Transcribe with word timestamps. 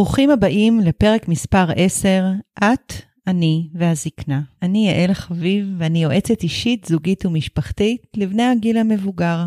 ברוכים 0.00 0.30
הבאים 0.30 0.80
לפרק 0.80 1.28
מספר 1.28 1.66
10, 1.76 2.24
את, 2.58 2.92
אני 3.26 3.68
והזקנה. 3.74 4.40
אני 4.62 4.88
יעל 4.88 5.14
חביב 5.14 5.66
ואני 5.78 6.02
יועצת 6.02 6.42
אישית, 6.42 6.84
זוגית 6.84 7.26
ומשפחתית 7.26 8.02
לבני 8.16 8.42
הגיל 8.42 8.76
המבוגר, 8.76 9.46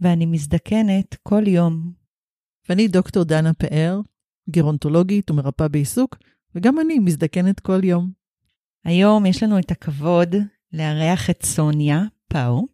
ואני 0.00 0.26
מזדקנת 0.26 1.16
כל 1.22 1.48
יום. 1.48 1.92
ואני 2.68 2.88
דוקטור 2.88 3.24
דנה 3.24 3.52
פאר, 3.52 4.00
גרונטולוגית 4.50 5.30
ומרפאה 5.30 5.68
בעיסוק, 5.68 6.16
וגם 6.54 6.80
אני 6.80 6.98
מזדקנת 6.98 7.60
כל 7.60 7.84
יום. 7.84 8.10
היום 8.84 9.26
יש 9.26 9.42
לנו 9.42 9.58
את 9.58 9.70
הכבוד 9.70 10.34
לארח 10.72 11.30
את 11.30 11.42
סוניה 11.44 12.02
פאו. 12.28 12.66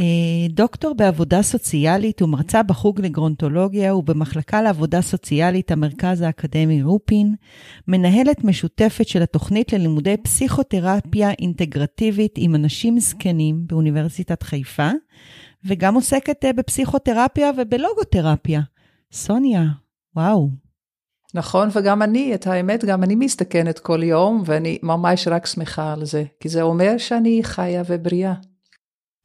אה, 0.00 0.48
דוקטור 0.50 0.94
בעבודה 0.94 1.42
סוציאלית 1.42 2.22
ומרצה 2.22 2.62
בחוג 2.62 3.00
לגרונטולוגיה 3.00 3.94
ובמחלקה 3.94 4.62
לעבודה 4.62 5.02
סוציאלית 5.02 5.70
המרכז 5.70 6.20
האקדמי 6.20 6.82
רופין, 6.82 7.34
מנהלת 7.88 8.44
משותפת 8.44 9.08
של 9.08 9.22
התוכנית 9.22 9.72
ללימודי 9.72 10.16
פסיכותרפיה 10.16 11.30
אינטגרטיבית 11.30 12.32
עם 12.36 12.54
אנשים 12.54 13.00
זקנים 13.00 13.66
באוניברסיטת 13.66 14.42
חיפה, 14.42 14.90
וגם 15.64 15.94
עוסקת 15.94 16.44
אה, 16.44 16.52
בפסיכותרפיה 16.52 17.50
ובלוגותרפיה. 17.58 18.60
סוניה, 19.12 19.64
וואו. 20.16 20.48
נכון, 21.34 21.68
וגם 21.72 22.02
אני, 22.02 22.34
את 22.34 22.46
האמת, 22.46 22.84
גם 22.84 23.02
אני 23.02 23.14
מסתכנת 23.14 23.78
כל 23.78 24.02
יום, 24.02 24.42
ואני 24.46 24.78
ממש 24.82 25.28
רק 25.28 25.46
שמחה 25.46 25.92
על 25.92 26.04
זה, 26.04 26.24
כי 26.40 26.48
זה 26.48 26.62
אומר 26.62 26.98
שאני 26.98 27.40
חיה 27.42 27.82
ובריאה. 27.86 28.34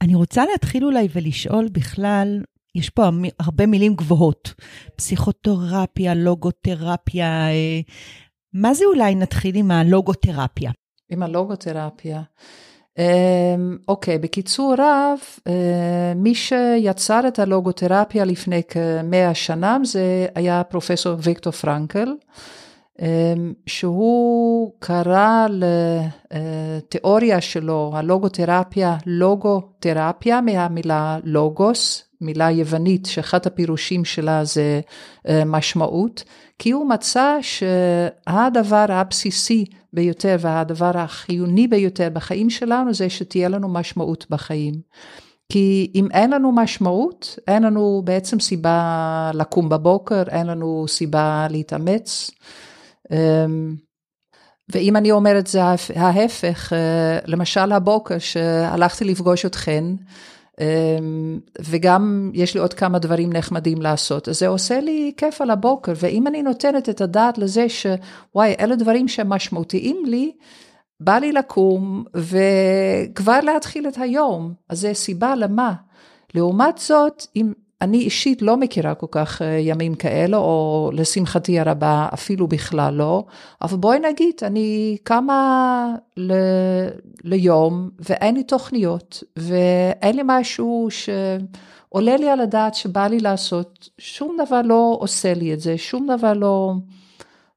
אני 0.02 0.16
רוצה 0.16 0.46
להתחיל 0.52 0.86
אולי 0.86 1.08
ולשאול 1.14 1.68
בכלל, 1.72 2.42
יש 2.76 2.90
פה 2.90 3.10
הרבה 3.40 3.66
מילים 3.66 3.96
גבוהות, 3.96 4.54
פסיכותרפיה, 4.96 6.14
לוגותרפיה, 6.14 7.50
אה, 7.50 7.80
מה 8.54 8.74
זה 8.74 8.86
אולי 8.86 9.16
נתחיל 9.16 9.56
עם 9.56 9.72
הלוגותרפיה? 9.72 10.72
עם 11.10 11.24
הלוגותרפיה. 11.24 12.22
אמ, 12.98 13.78
אוקיי, 13.88 14.18
בקיצור 14.18 14.76
רב, 14.78 15.20
אה, 15.48 16.14
מי 16.16 16.36
שיצר 16.36 17.28
את 17.28 17.40
הלוגותרפיה 17.40 18.26
לפני 18.26 18.62
כמאה 18.68 19.34
שנה 19.34 19.78
זה 19.84 20.28
היה 20.36 20.64
פרופסור 20.64 21.16
ויקטור 21.20 21.54
פרנקל. 21.54 22.14
אמ, 23.02 23.54
שהוא 23.66 24.72
קרא 24.80 25.48
לתיאוריה 26.32 27.42
שלו, 27.42 27.92
הלוגותרפיה, 27.96 28.98
לוגותרפיה 29.06 30.42
מהמילה 30.42 31.18
לוגוס, 31.24 32.04
מילה 32.22 32.52
יוונית 32.52 33.06
שאחד 33.06 33.40
הפירושים 33.46 34.06
שלה 34.06 34.44
זה 34.44 34.82
אה, 35.28 35.46
משמעות, 35.46 36.24
כי 36.60 36.72
הוא 36.72 36.90
מצא 36.90 37.38
שהדבר 37.42 38.86
הבסיסי 38.90 39.66
ביותר 39.94 40.36
והדבר 40.40 40.98
החיוני 40.98 41.68
ביותר 41.68 42.10
בחיים 42.14 42.50
שלנו 42.50 42.94
זה 42.94 43.10
שתהיה 43.10 43.50
לנו 43.50 43.70
משמעות 43.70 44.26
בחיים. 44.30 44.74
כי 45.50 45.92
אם 45.96 46.08
אין 46.12 46.32
לנו 46.32 46.52
משמעות, 46.52 47.40
אין 47.48 47.64
לנו 47.64 48.02
בעצם 48.06 48.40
סיבה 48.40 49.32
לקום 49.34 49.70
בבוקר, 49.70 50.24
אין 50.30 50.48
לנו 50.48 50.86
סיבה 50.88 51.48
להתאמץ. 51.50 52.32
אמ, 53.12 53.76
ואם 54.74 54.96
אני 54.96 55.12
אומרת 55.12 55.48
זה 55.48 55.64
ההפך, 55.96 56.74
אה, 56.74 57.20
למשל 57.26 57.72
הבוקר 57.72 58.18
שהלכתי 58.18 59.06
לפגוש 59.06 59.46
אתכן, 59.46 59.84
אמ, 60.62 61.40
וגם 61.60 62.32
יש 62.34 62.54
לי 62.54 62.60
עוד 62.60 62.74
כמה 62.74 63.00
דברים 63.00 63.34
נחמדים 63.34 63.82
לעשות, 63.82 64.30
אז 64.30 64.40
זה 64.40 64.48
עושה 64.48 64.80
לי 64.80 65.14
כיף 65.18 65.42
על 65.42 65.50
הבוקר, 65.50 65.94
ואם 65.96 66.28
אני 66.28 66.44
נותנת 66.44 66.90
את 66.90 67.02
הדעת 67.02 67.38
לזה 67.38 67.66
שוואי, 67.70 68.56
אלה 68.60 68.76
דברים 68.76 69.08
שהם 69.08 69.30
משמעותיים 69.30 70.06
לי, 70.06 70.32
בא 71.00 71.18
לי 71.18 71.32
לקום 71.32 72.04
וכבר 72.16 73.40
להתחיל 73.40 73.88
את 73.88 73.98
היום, 73.98 74.54
אז 74.70 74.80
זה 74.80 74.94
סיבה 74.94 75.36
למה. 75.36 75.74
לעומת 76.34 76.78
זאת, 76.78 77.26
אם 77.36 77.54
אני 77.86 77.98
אישית 77.98 78.42
לא 78.42 78.58
מכירה 78.58 78.96
כל 78.96 79.08
כך 79.12 79.42
אה, 79.42 79.48
ימים 79.48 79.96
כאלה, 79.96 80.38
או 80.38 80.90
לשמחתי 80.94 81.60
הרבה 81.60 82.08
אפילו 82.14 82.48
בכלל 82.48 82.94
לא, 82.94 83.24
אבל 83.62 83.78
בואי 83.78 84.00
נגיד, 84.00 84.34
אני 84.42 84.98
קמה 85.04 85.96
ל... 86.18 86.34
ליום 87.24 87.90
ואין 88.00 88.36
לי 88.36 88.44
תוכניות, 88.44 89.24
ואין 89.38 90.16
לי 90.16 90.22
משהו 90.26 90.88
שעולה 90.90 92.18
לי 92.18 92.30
על 92.30 92.40
הדעת 92.40 92.76
שבא 92.76 93.08
לי 93.08 93.20
לעשות, 93.20 93.90
שום 93.98 94.38
דבר 94.46 94.62
לא 94.62 94.98
עושה 95.00 95.34
לי 95.34 95.54
את 95.54 95.60
זה, 95.60 95.78
שום 95.78 96.08
דבר 96.18 96.34
לא, 96.34 96.74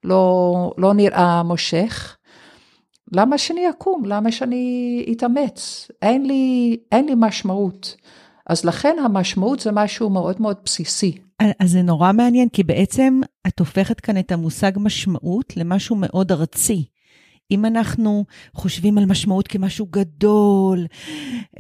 לא, 0.04 0.72
לא 0.78 0.94
נראה 0.94 1.42
מושך. 1.42 2.16
למה 3.12 3.38
שאני 3.38 3.70
אקום? 3.70 4.02
למה 4.04 4.32
שאני 4.32 5.04
אתאמץ? 5.12 5.90
אין 6.02 6.26
לי, 6.26 6.76
אין 6.92 7.06
לי 7.06 7.12
משמעות. 7.16 7.96
אז 8.48 8.64
לכן 8.64 8.96
המשמעות 9.04 9.60
זה 9.60 9.72
משהו 9.72 10.10
מאוד 10.10 10.42
מאוד 10.42 10.56
בסיסי. 10.64 11.18
אז 11.38 11.70
זה 11.70 11.82
נורא 11.82 12.12
מעניין, 12.12 12.48
כי 12.48 12.62
בעצם 12.62 13.20
את 13.46 13.58
הופכת 13.58 14.00
כאן 14.00 14.18
את 14.18 14.32
המושג 14.32 14.72
משמעות 14.76 15.56
למשהו 15.56 15.96
מאוד 15.96 16.32
ארצי. 16.32 16.84
אם 17.50 17.64
אנחנו 17.64 18.24
חושבים 18.54 18.98
על 18.98 19.06
משמעות 19.06 19.48
כמשהו 19.48 19.86
גדול, 19.90 20.86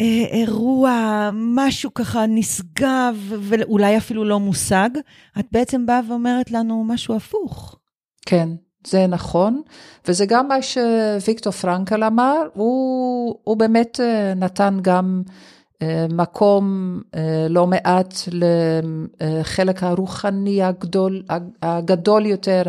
אה, 0.00 0.24
אירוע, 0.30 1.30
משהו 1.32 1.94
ככה 1.94 2.26
נשגב 2.26 3.16
ואולי 3.40 3.96
אפילו 3.96 4.24
לא 4.24 4.40
מושג, 4.40 4.90
את 5.38 5.46
בעצם 5.52 5.86
באה 5.86 6.00
ואומרת 6.08 6.50
לנו 6.50 6.84
משהו 6.84 7.16
הפוך. 7.16 7.78
כן, 8.26 8.48
זה 8.86 9.06
נכון, 9.06 9.62
וזה 10.08 10.26
גם 10.26 10.48
מה 10.48 10.54
שוויקטור 10.62 11.52
פרנקל 11.52 12.04
אמר, 12.04 12.36
הוא, 12.54 13.34
הוא 13.44 13.56
באמת 13.56 14.00
אה, 14.00 14.34
נתן 14.34 14.78
גם 14.82 15.22
מקום 16.10 16.64
אה, 17.14 17.46
לא 17.50 17.66
מעט 17.66 18.14
לחלק 19.20 19.82
הרוחני 19.82 20.62
הגדול, 20.62 21.22
הגדול 21.62 22.26
יותר, 22.26 22.62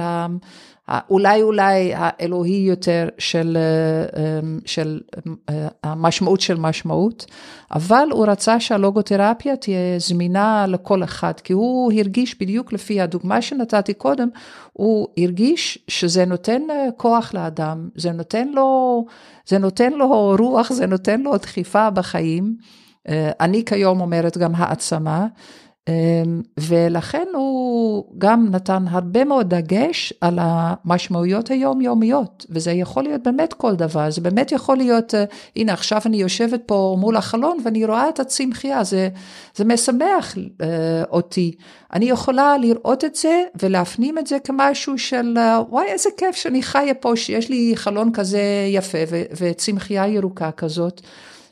אולי 1.10 1.42
אולי 1.42 1.92
האלוהי 1.96 2.66
יותר 2.68 3.10
של, 3.18 3.58
אה, 4.18 4.40
של 4.66 5.00
אה, 5.50 5.68
המשמעות 5.84 6.42
של 6.42 6.58
משמעות, 6.58 7.26
אבל 7.72 8.08
הוא 8.12 8.26
רצה 8.28 8.60
שהלוגותרפיה 8.60 9.56
תהיה 9.56 10.00
זמינה 10.00 10.66
לכל 10.68 11.04
אחד, 11.04 11.34
כי 11.44 11.54
הוא 11.54 11.92
הרגיש 11.92 12.40
בדיוק 12.40 12.74
לפי 12.74 13.02
הדוגמה 13.02 13.42
שנתתי 13.42 13.94
קודם, 13.94 14.30
הוא 14.74 15.08
הרגיש 15.18 15.80
שזה 15.88 16.26
נותן 16.26 16.62
כוח 16.98 17.34
לאדם, 17.34 17.90
זה 17.96 18.12
נותן 18.12 18.48
לו, 18.48 19.06
זה 19.48 19.58
נותן 19.58 19.94
לו 19.94 20.36
רוח, 20.40 20.74
זה 20.74 20.88
נותן 20.88 21.22
לו 21.22 21.38
דחיפה 21.38 21.90
בחיים. 21.90 22.56
אה, 23.10 23.32
אני 23.40 23.66
כיום 23.66 24.02
אומרת 24.02 24.38
גם 24.38 24.56
העצמה, 24.56 25.28
אה, 25.88 25.94
ולכן 26.58 27.26
הוא 27.34 28.06
גם 28.18 28.48
נתן 28.52 28.86
הרבה 28.90 29.26
מאוד 29.26 29.56
דגש 29.56 30.14
על 30.22 30.40
המשמעויות 30.42 31.50
היומיומיות, 31.50 32.46
וזה 32.50 32.72
יכול 32.72 33.04
להיות 33.04 33.24
באמת 33.24 33.54
כל 33.54 33.76
דבר, 33.76 34.12
זה 34.12 34.22
באמת 34.22 34.52
יכול 34.52 34.78
להיות, 34.78 35.16
אה, 35.16 35.24
הנה 35.56 35.74
עכשיו 35.74 36.02
אני 36.06 36.18
יושבת 36.18 36.62
פה 36.66 36.96
מול 37.00 37.18
החלון 37.18 37.58
ואני 37.64 37.86
רואה 37.86 38.10
את 38.10 38.20
הצמחייה, 38.20 38.84
זה, 38.84 39.10
זה 39.56 39.66
משמח 39.66 40.36
אותי. 41.12 41.56
אני 41.94 42.06
יכולה 42.06 42.58
לראות 42.58 43.06
את 43.06 43.16
זה 43.16 43.44
ולהפנים 43.62 44.18
את 44.18 44.28
זה 44.28 44.38
כמשהו 44.40 44.98
של 44.98 45.38
וואי 45.70 45.86
איזה 45.88 46.10
כיף 46.18 46.36
שאני 46.36 46.64
חיה 46.64 46.94
פה, 46.94 47.16
שיש 47.16 47.50
לי 47.50 47.72
חלון 47.76 48.12
כזה 48.14 48.42
יפה 48.70 48.98
וצמחייה 49.40 50.08
ירוקה 50.08 50.52
כזאת. 50.52 51.02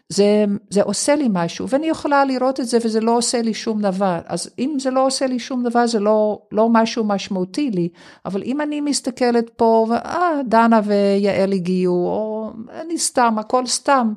זה, 0.09 0.45
זה 0.69 0.81
עושה 0.81 1.15
לי 1.15 1.27
משהו, 1.31 1.69
ואני 1.69 1.87
יכולה 1.87 2.25
לראות 2.25 2.59
את 2.59 2.65
זה 2.65 2.77
וזה 2.85 2.99
לא 2.99 3.17
עושה 3.17 3.41
לי 3.41 3.53
שום 3.53 3.81
דבר. 3.81 4.19
אז 4.25 4.49
אם 4.59 4.77
זה 4.79 4.91
לא 4.91 5.05
עושה 5.05 5.27
לי 5.27 5.39
שום 5.39 5.63
דבר, 5.63 5.87
זה 5.87 5.99
לא, 5.99 6.41
לא 6.51 6.69
משהו 6.69 7.03
משמעותי 7.03 7.71
לי. 7.71 7.89
אבל 8.25 8.43
אם 8.43 8.61
אני 8.61 8.81
מסתכלת 8.81 9.49
פה, 9.49 9.85
ואה, 9.89 10.29
דנה 10.47 10.81
ויעל 10.83 11.51
הגיעו, 11.51 11.93
או 11.93 12.51
אני 12.81 12.97
סתם, 12.97 13.35
הכל 13.39 13.65
סתם, 13.65 14.13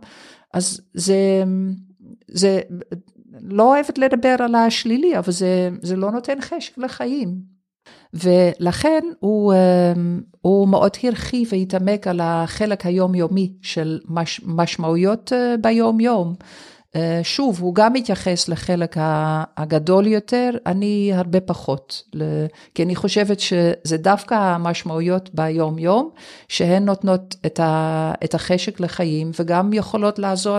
אז 0.54 0.80
זה, 0.94 1.44
זה, 2.28 2.60
לא 3.40 3.62
אוהבת 3.62 3.98
לדבר 3.98 4.36
על 4.38 4.54
השלילי, 4.54 5.18
אבל 5.18 5.32
זה, 5.32 5.70
זה 5.82 5.96
לא 5.96 6.10
נותן 6.10 6.40
חשק 6.40 6.78
לחיים. 6.78 7.59
ולכן 8.14 9.00
הוא, 9.20 9.54
אמ, 9.54 10.20
הוא 10.40 10.68
מאוד 10.68 10.90
הרחיב 11.02 11.48
והתעמק 11.52 12.06
על 12.06 12.20
החלק 12.22 12.86
היומיומי 12.86 13.52
של 13.62 14.00
מש, 14.08 14.40
משמעויות 14.44 15.32
אה, 15.32 15.54
ביום-יום. 15.60 16.34
אה, 16.96 17.20
שוב, 17.22 17.60
הוא 17.60 17.74
גם 17.74 17.92
מתייחס 17.92 18.48
לחלק 18.48 18.96
הגדול 19.56 20.06
יותר, 20.06 20.50
אני 20.66 21.10
הרבה 21.14 21.40
פחות, 21.40 22.02
כי 22.74 22.82
אני 22.82 22.96
חושבת 22.96 23.40
שזה 23.40 23.96
דווקא 23.96 24.34
המשמעויות 24.34 25.30
ביום-יום, 25.34 26.10
שהן 26.48 26.84
נותנות 26.84 27.36
את 28.24 28.34
החשק 28.34 28.80
לחיים 28.80 29.30
וגם 29.40 29.72
יכולות 29.72 30.18
לעזור 30.18 30.58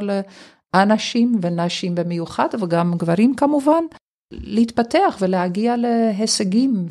לאנשים 0.74 1.40
ונשים 1.42 1.96
במיוחד, 1.96 2.48
וגם 2.62 2.94
גברים 2.98 3.36
כמובן, 3.36 3.84
להתפתח 4.32 5.18
ולהגיע 5.22 5.76
להישגים 5.78 6.86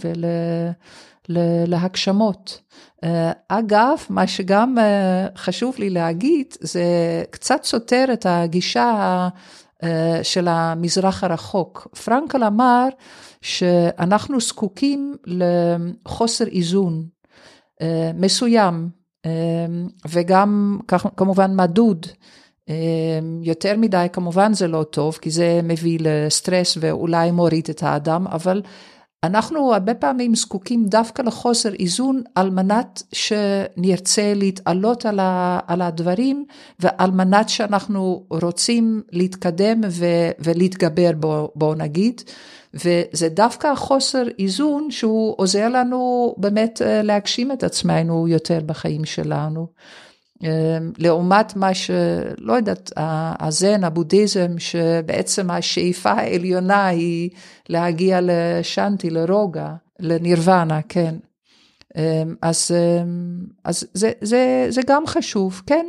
להגשמות. 1.67 2.61
אגב, 3.49 3.99
מה 4.09 4.27
שגם 4.27 4.77
חשוב 5.37 5.75
לי 5.79 5.91
להגיד, 5.91 6.47
זה 6.61 6.85
קצת 7.31 7.65
סותר 7.65 8.05
את 8.13 8.27
הגישה 8.29 9.29
של 10.23 10.49
המזרח 10.49 11.25
הרחוק. 11.25 11.89
פרנקל 12.05 12.45
אמר 12.45 12.89
שאנחנו 13.43 14.41
זקוקים 14.41 15.17
לחוסר 15.27 16.47
איזון 16.47 17.07
מסוים, 18.15 18.89
וגם 20.09 20.79
כמובן 21.17 21.57
מדוד. 21.57 22.07
יותר 23.43 23.77
מדי 23.77 24.07
כמובן 24.13 24.53
זה 24.53 24.69
לא 24.69 24.83
טוב, 24.83 25.19
כי 25.21 25.31
זה 25.31 25.61
מביא 25.63 25.99
לסטרס 26.01 26.79
ואולי 26.81 27.31
מוריד 27.31 27.67
את 27.71 27.83
האדם, 27.83 28.27
אבל 28.27 28.63
אנחנו 29.25 29.75
הרבה 29.75 29.95
פעמים 29.95 30.35
זקוקים 30.35 30.85
דווקא 30.85 31.23
לחוסר 31.23 31.73
איזון 31.75 32.23
על 32.35 32.51
מנת 32.51 33.03
שנרצה 33.13 34.35
להתעלות 34.35 35.07
על, 35.07 35.21
ה, 35.21 35.61
על 35.67 35.83
הדברים 35.83 36.45
ועל 36.81 37.11
מנת 37.11 37.49
שאנחנו 37.49 38.27
רוצים 38.31 39.03
להתקדם 39.13 39.81
ו, 39.91 40.05
ולהתגבר 40.39 41.11
בו, 41.17 41.53
בוא 41.55 41.75
נגיד. 41.75 42.23
וזה 42.75 43.29
דווקא 43.29 43.67
החוסר 43.67 44.23
איזון 44.39 44.91
שהוא 44.91 45.35
עוזר 45.39 45.69
לנו 45.69 46.35
באמת 46.39 46.83
אה, 46.83 47.03
להגשים 47.03 47.53
את 47.53 47.63
עצמנו 47.65 48.29
יותר 48.29 48.61
בחיים 48.67 49.05
שלנו. 49.05 49.67
אמ, 50.43 50.49
לעומת 50.99 51.57
מה 51.57 51.75
שלא 51.75 52.53
יודעת, 52.53 52.93
הזן, 53.41 53.85
הבודהיזם, 53.85 54.59
שבעצם 54.59 55.51
השאיפה 55.51 56.11
העליונה 56.11 56.87
היא 56.87 57.31
להגיע 57.69 58.19
לשנטי, 58.23 59.11
לרוגע, 59.11 59.69
לנירוונה, 60.01 60.81
כן. 60.89 61.15
אמ, 61.97 62.35
אז, 62.43 62.71
אמ, 62.71 63.39
אז 63.65 63.87
זה, 63.95 64.13
זה, 64.21 64.67
זה 64.69 64.81
גם 64.87 65.07
חשוב, 65.07 65.63
כן. 65.67 65.87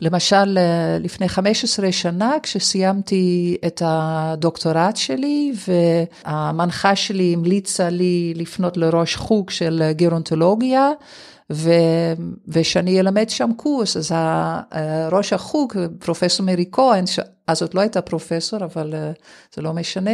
למשל, 0.00 0.58
לפני 1.00 1.28
15 1.28 1.92
שנה, 1.92 2.32
כשסיימתי 2.42 3.56
את 3.66 3.82
הדוקטורט 3.84 4.96
שלי, 4.96 5.52
והמנחה 5.68 6.96
שלי 6.96 7.34
המליצה 7.34 7.88
לי 7.88 8.32
לפנות 8.36 8.76
לראש 8.76 9.16
חוג 9.16 9.50
של 9.50 9.90
גרונטולוגיה, 9.92 10.90
ו, 11.52 11.70
ושאני 12.48 13.00
אלמד 13.00 13.28
שם 13.30 13.50
קורס, 13.56 13.96
אז 13.96 14.12
ראש 15.12 15.32
החוג, 15.32 15.72
פרופסור 15.98 16.46
מרי 16.46 16.64
כהן, 16.72 17.04
אז 17.46 17.62
עוד 17.62 17.74
לא 17.74 17.80
הייתה 17.80 18.02
פרופסור, 18.02 18.64
אבל 18.64 18.94
אה, 18.94 19.12
זה 19.54 19.62
לא 19.62 19.72
משנה, 19.72 20.10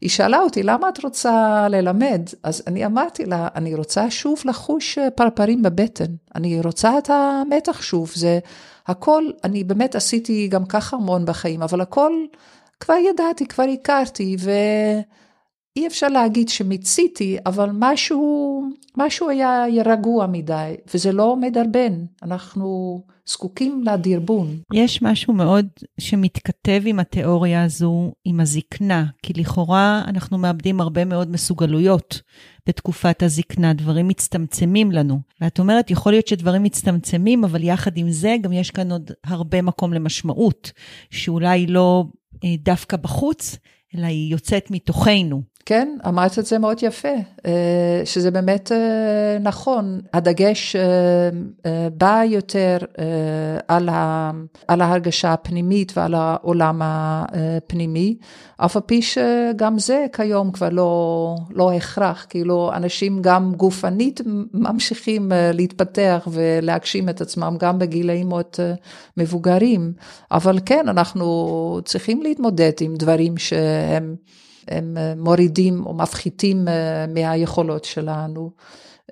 היא 0.00 0.10
שאלה 0.10 0.38
אותי, 0.38 0.62
למה 0.62 0.88
את 0.88 1.04
רוצה 1.04 1.66
ללמד? 1.70 2.20
אז 2.42 2.62
אני 2.66 2.86
אמרתי 2.86 3.24
לה, 3.24 3.48
אני 3.54 3.74
רוצה 3.74 4.10
שוב 4.10 4.42
לחוש 4.44 4.98
אה, 4.98 5.10
פרפרים 5.10 5.62
בבטן, 5.62 6.14
אני 6.34 6.60
רוצה 6.60 6.98
את 6.98 7.10
המתח 7.10 7.82
שוב, 7.82 8.12
זה 8.14 8.38
הכל, 8.86 9.24
אני 9.44 9.64
באמת 9.64 9.94
עשיתי 9.94 10.48
גם 10.48 10.66
ככה 10.66 10.96
המון 10.96 11.26
בחיים, 11.26 11.62
אבל 11.62 11.80
הכל 11.80 12.12
כבר 12.80 12.94
ידעתי, 12.94 13.46
כבר 13.46 13.64
הכרתי, 13.72 14.36
ו... 14.40 14.50
אי 15.76 15.86
אפשר 15.86 16.08
להגיד 16.08 16.48
שמיציתי, 16.48 17.36
אבל 17.46 17.70
משהו, 17.72 18.62
משהו 18.96 19.28
היה 19.28 19.64
רגוע 19.84 20.26
מדי, 20.26 20.74
וזה 20.94 21.12
לא 21.12 21.36
מדרבן, 21.36 21.92
אנחנו 22.22 23.00
זקוקים 23.26 23.84
לדרבון. 23.84 24.58
יש 24.72 25.02
משהו 25.02 25.32
מאוד 25.32 25.66
שמתכתב 26.00 26.82
עם 26.86 26.98
התיאוריה 26.98 27.64
הזו, 27.64 28.12
עם 28.24 28.40
הזקנה, 28.40 29.06
כי 29.22 29.32
לכאורה 29.32 30.02
אנחנו 30.06 30.38
מאבדים 30.38 30.80
הרבה 30.80 31.04
מאוד 31.04 31.30
מסוגלויות 31.30 32.20
בתקופת 32.66 33.22
הזקנה, 33.22 33.72
דברים 33.72 34.08
מצטמצמים 34.08 34.92
לנו. 34.92 35.20
ואת 35.40 35.58
אומרת, 35.58 35.90
יכול 35.90 36.12
להיות 36.12 36.26
שדברים 36.26 36.62
מצטמצמים, 36.62 37.44
אבל 37.44 37.64
יחד 37.64 37.96
עם 37.96 38.10
זה 38.10 38.36
גם 38.42 38.52
יש 38.52 38.70
כאן 38.70 38.92
עוד 38.92 39.10
הרבה 39.24 39.62
מקום 39.62 39.92
למשמעות, 39.92 40.72
שאולי 41.10 41.66
לא 41.66 42.04
אה, 42.44 42.54
דווקא 42.58 42.96
בחוץ, 42.96 43.56
אלא 43.94 44.06
היא 44.06 44.32
יוצאת 44.32 44.70
מתוכנו. 44.70 45.42
כן, 45.68 45.96
אמרת 46.08 46.38
את 46.38 46.46
זה 46.46 46.58
מאוד 46.58 46.78
יפה, 46.82 47.08
אה, 47.46 48.02
שזה 48.04 48.30
באמת 48.30 48.72
אה, 48.72 49.38
נכון. 49.40 50.00
הדגש 50.14 50.76
אה, 50.76 51.88
בא 51.92 52.22
יותר 52.26 52.78
על, 54.68 54.80
ההרגשה 54.80 55.32
הפנימית 55.32 55.92
ועל 55.96 56.14
העולם 56.14 56.80
הפנימי, 56.84 58.16
אף 58.56 58.76
על 58.76 58.82
פי 58.86 59.02
שגם 59.02 59.78
זה 59.78 60.06
כיום 60.12 60.52
כבר 60.52 60.68
לא, 60.68 61.34
לא 61.50 61.72
הכרח, 61.72 62.26
כאילו 62.28 62.70
אנשים 62.72 63.22
גם 63.22 63.52
גופנית 63.56 64.20
ממשיכים 64.54 65.32
להתפתח 65.54 66.28
ולהגשים 66.30 67.08
את 67.08 67.20
עצמם 67.20 67.56
גם 67.60 67.78
בגילאים 67.78 68.28
מאוד 68.28 68.56
מבוגרים, 69.16 69.92
אבל 70.30 70.58
כן, 70.66 70.88
אנחנו 70.88 71.80
צריכים 71.84 72.22
להתמודד 72.22 72.72
עם 72.80 72.94
דברים 72.96 73.38
שהם... 73.38 74.16
הם 74.68 74.96
אה, 74.96 75.14
מורידים 75.16 75.86
או 75.86 75.94
מפחיתים 75.94 76.68
אה, 76.68 77.06
מהיכולות 77.06 77.84
שלנו, 77.84 78.50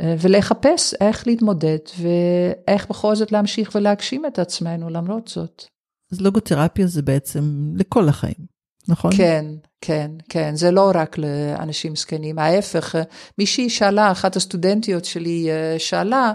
אה, 0.00 0.14
ולחפש 0.18 0.94
איך 1.00 1.26
להתמודד 1.26 1.78
ואיך 1.98 2.88
בכל 2.88 3.16
זאת 3.16 3.32
להמשיך 3.32 3.70
ולהגשים 3.74 4.26
את 4.26 4.38
עצמנו 4.38 4.90
למרות 4.90 5.28
זאת. 5.28 5.64
אז 6.12 6.20
לוגותרפיה 6.20 6.86
זה 6.86 7.02
בעצם 7.02 7.72
לכל 7.74 8.08
החיים, 8.08 8.54
נכון? 8.88 9.12
כן, 9.16 9.44
כן, 9.80 10.10
כן, 10.28 10.56
זה 10.56 10.70
לא 10.70 10.90
רק 10.94 11.18
לאנשים 11.18 11.96
זקנים, 11.96 12.38
ההפך, 12.38 12.94
מישהי 13.38 13.70
שאלה, 13.70 14.12
אחת 14.12 14.36
הסטודנטיות 14.36 15.04
שלי 15.04 15.48
שאלה, 15.78 16.32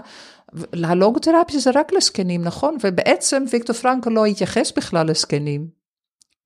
הלוגותרפיה 0.72 1.60
זה 1.60 1.70
רק 1.74 1.92
לזקנים, 1.92 2.42
נכון? 2.42 2.76
ובעצם 2.84 3.44
ויקטור 3.50 3.76
פרנקו 3.76 4.10
לא 4.10 4.26
התייחס 4.26 4.72
בכלל 4.76 5.10
לזקנים. 5.10 5.79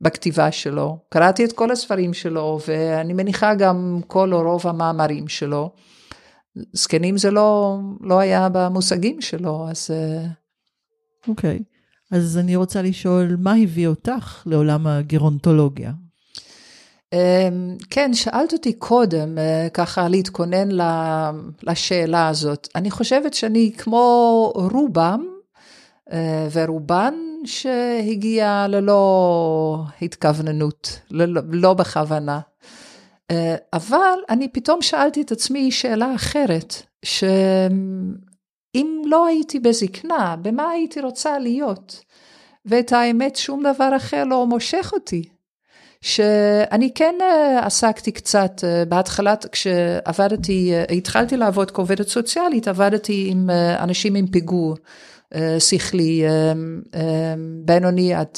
בכתיבה 0.04 0.52
שלו. 0.52 0.98
קראתי 1.08 1.44
את 1.44 1.52
כל 1.52 1.70
הספרים 1.70 2.14
שלו, 2.14 2.58
ואני 2.68 3.12
מניחה 3.12 3.54
גם 3.54 4.00
כל 4.06 4.32
או 4.32 4.42
רוב 4.42 4.66
המאמרים 4.66 5.28
שלו. 5.28 5.70
זקנים 6.72 7.16
זה 7.18 7.30
לא, 7.30 7.78
לא 8.00 8.18
היה 8.18 8.48
במושגים 8.52 9.20
שלו, 9.20 9.66
אז... 9.70 9.90
אה, 9.90 10.26
אוקיי, 11.28 11.58
okay. 11.58 12.16
אז 12.16 12.38
אני 12.38 12.56
רוצה 12.56 12.82
לשאול, 12.82 13.36
מה 13.38 13.54
הביא 13.62 13.86
אותך 13.86 14.42
לעולם 14.46 14.86
הגרונטולוגיה? 14.86 15.92
אמ, 17.12 17.76
כן, 17.90 18.14
שאלת 18.14 18.52
אותי 18.52 18.72
קודם, 18.72 19.38
אה, 19.38 19.68
ככה 19.74 20.08
להתכונן 20.08 20.68
לשאלה 21.62 22.28
הזאת. 22.28 22.68
אני 22.74 22.90
חושבת 22.90 23.34
שאני 23.34 23.72
כמו 23.78 24.52
רובם, 24.54 25.26
ורובן 26.52 27.14
שהגיע 27.44 28.66
ללא 28.68 29.84
התכווננות, 30.02 31.00
ללא, 31.10 31.42
לא 31.52 31.74
בכוונה. 31.74 32.40
אה, 33.30 33.56
אבל 33.72 34.18
אני 34.28 34.48
פתאום 34.48 34.82
שאלתי 34.82 35.22
את 35.22 35.32
עצמי 35.32 35.70
שאלה 35.70 36.14
אחרת, 36.14 36.74
שאם 37.04 39.02
לא 39.06 39.26
הייתי 39.26 39.60
בזקנה, 39.60 40.36
במה 40.42 40.70
הייתי 40.70 41.00
רוצה 41.00 41.38
להיות? 41.38 42.00
ואת 42.66 42.92
האמת, 42.92 43.36
שום 43.36 43.62
דבר 43.74 43.96
אחר 43.96 44.24
לא 44.24 44.46
מושך 44.46 44.90
אותי. 44.92 45.22
שאני 46.00 46.90
כן 46.94 47.14
אה, 47.20 47.66
עסקתי 47.66 48.12
קצת, 48.12 48.64
בהתחלה 48.88 49.34
כשעבדתי, 49.52 50.72
התחלתי 50.96 51.36
לעבוד 51.36 51.70
כעובדת 51.70 52.08
סוציאלית, 52.08 52.68
עבדתי 52.68 53.28
עם 53.30 53.50
אנשים 53.78 54.14
עם 54.14 54.26
פיגור. 54.26 54.74
אה, 55.34 55.60
שכלי 55.60 56.24
אה, 56.24 56.52
אה, 56.94 57.34
בינוני 57.64 58.14
עד, 58.14 58.28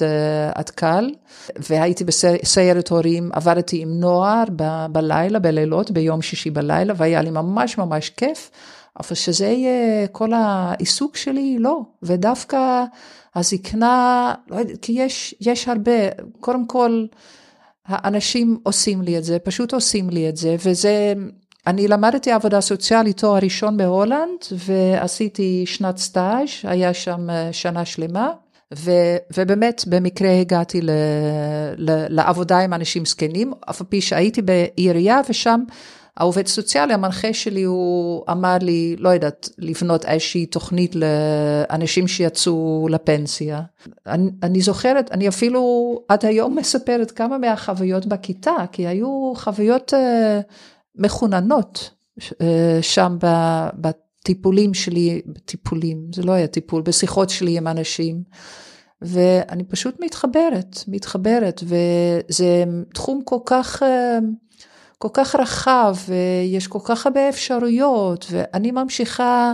עד 0.55 0.71
קל, 0.71 1.11
והייתי 1.57 2.05
בסיירת 2.05 2.88
הורים, 2.88 3.31
עבדתי 3.33 3.83
עם 3.83 4.00
נוער 4.00 4.45
ב, 4.57 4.87
בלילה, 4.93 5.38
בלילות, 5.38 5.91
ביום 5.91 6.23
שישי 6.23 6.50
בלילה, 6.50 6.95
והיה 6.97 7.23
לי 7.23 7.31
ממש 7.31 7.79
ממש 7.79 8.11
כיף, 8.11 8.50
אבל 9.00 9.15
שזה 9.15 9.47
יהיה 9.47 10.07
כל 10.07 10.33
העיסוק 10.33 11.17
שלי, 11.17 11.57
לא, 11.59 11.81
ודווקא 12.03 12.85
הזקנה, 13.35 14.35
לא 14.50 14.57
יודעת, 14.57 14.76
כי 14.83 14.93
יש, 14.93 15.35
יש 15.41 15.69
הרבה, 15.69 15.93
קודם 16.41 16.67
כל, 16.67 17.07
האנשים 17.87 18.59
עושים 18.62 19.03
לי 19.03 19.19
את 19.19 19.25
זה, 19.25 19.38
פשוט 19.38 19.75
עושים 19.75 20.11
לי 20.11 20.29
את 20.29 20.37
זה, 20.37 20.57
וזה 20.65 21.15
אני 21.66 21.88
למדתי 21.88 22.32
עבודה 22.32 22.61
סוציאלית 22.61 23.16
תואר 23.16 23.38
ראשון 23.42 23.76
בהולנד, 23.76 24.38
ועשיתי 24.52 25.64
שנת 25.66 25.99
סטאז', 25.99 26.49
היה 26.62 26.94
שם 26.94 27.30
אה, 27.30 27.52
שנה 27.52 27.85
שלמה, 27.85 28.30
ו, 28.75 28.90
ובאמת 29.37 29.85
במקרה 29.87 30.40
הגעתי 30.40 30.80
ל, 30.80 30.90
ל, 31.76 32.06
לעבודה 32.08 32.58
עם 32.58 32.75
אנשים 32.75 33.04
זקנים, 33.04 33.52
אף 33.70 33.82
פי 33.82 34.00
שהייתי 34.00 34.42
בעירייה 34.42 35.20
ושם 35.28 35.61
העובד 36.16 36.46
סוציאלי, 36.46 36.94
המנחה 36.94 37.32
שלי, 37.32 37.62
הוא 37.62 38.25
אמר 38.30 38.56
לי, 38.61 38.96
לא 38.99 39.08
יודעת, 39.08 39.49
לבנות 39.58 40.04
איזושהי 40.04 40.46
תוכנית 40.46 40.94
לאנשים 40.94 42.08
שיצאו 42.08 42.88
לפנסיה. 42.90 43.61
אני, 44.06 44.30
אני 44.42 44.61
זוכרת, 44.61 45.12
אני 45.12 45.28
אפילו 45.28 45.94
עד 46.08 46.25
היום 46.25 46.58
מספרת 46.58 47.11
כמה 47.11 47.38
מהחוויות 47.38 48.06
בכיתה, 48.06 48.56
כי 48.73 48.87
היו 48.87 49.32
חוויות... 49.37 49.92
Uh, 49.92 50.75
מחוננות, 50.99 51.91
אה, 52.41 52.79
שם 52.83 53.17
בטיפולים 53.75 54.75
שלי, 54.75 55.23
טיפולים, 55.45 55.99
זה 56.15 56.23
לא 56.23 56.33
היה 56.33 56.47
טיפול, 56.47 56.83
בשיחות 56.83 57.31
שלי 57.31 57.57
עם 57.57 57.67
אנשים. 57.67 58.23
ואני 59.03 59.65
פשוט 59.65 60.00
מתחברת, 60.00 60.76
מתחברת, 60.88 61.62
וזה 61.65 62.65
תחום 62.95 63.21
כל 63.25 63.38
כך, 63.47 63.83
אה, 63.83 64.19
כל 64.99 65.09
כך 65.12 65.35
רחב, 65.35 65.97
ויש 66.09 66.67
כל 66.67 66.79
כך 66.85 67.07
הרבה 67.07 67.29
אפשרויות, 67.29 68.26
ואני 68.31 68.71
ממשיכה, 68.71 69.53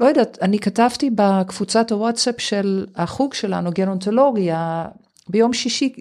לא 0.00 0.06
יודעת, 0.06 0.38
אני 0.42 0.58
כתבתי 0.58 1.10
בקבוצת 1.14 1.92
הוואטסאפ 1.92 2.40
של 2.40 2.86
החוג 2.96 3.34
שלנו, 3.34 3.70
גרונטולוגיה, 3.74 4.84
ביום 5.28 5.52
שישי, 5.52 5.92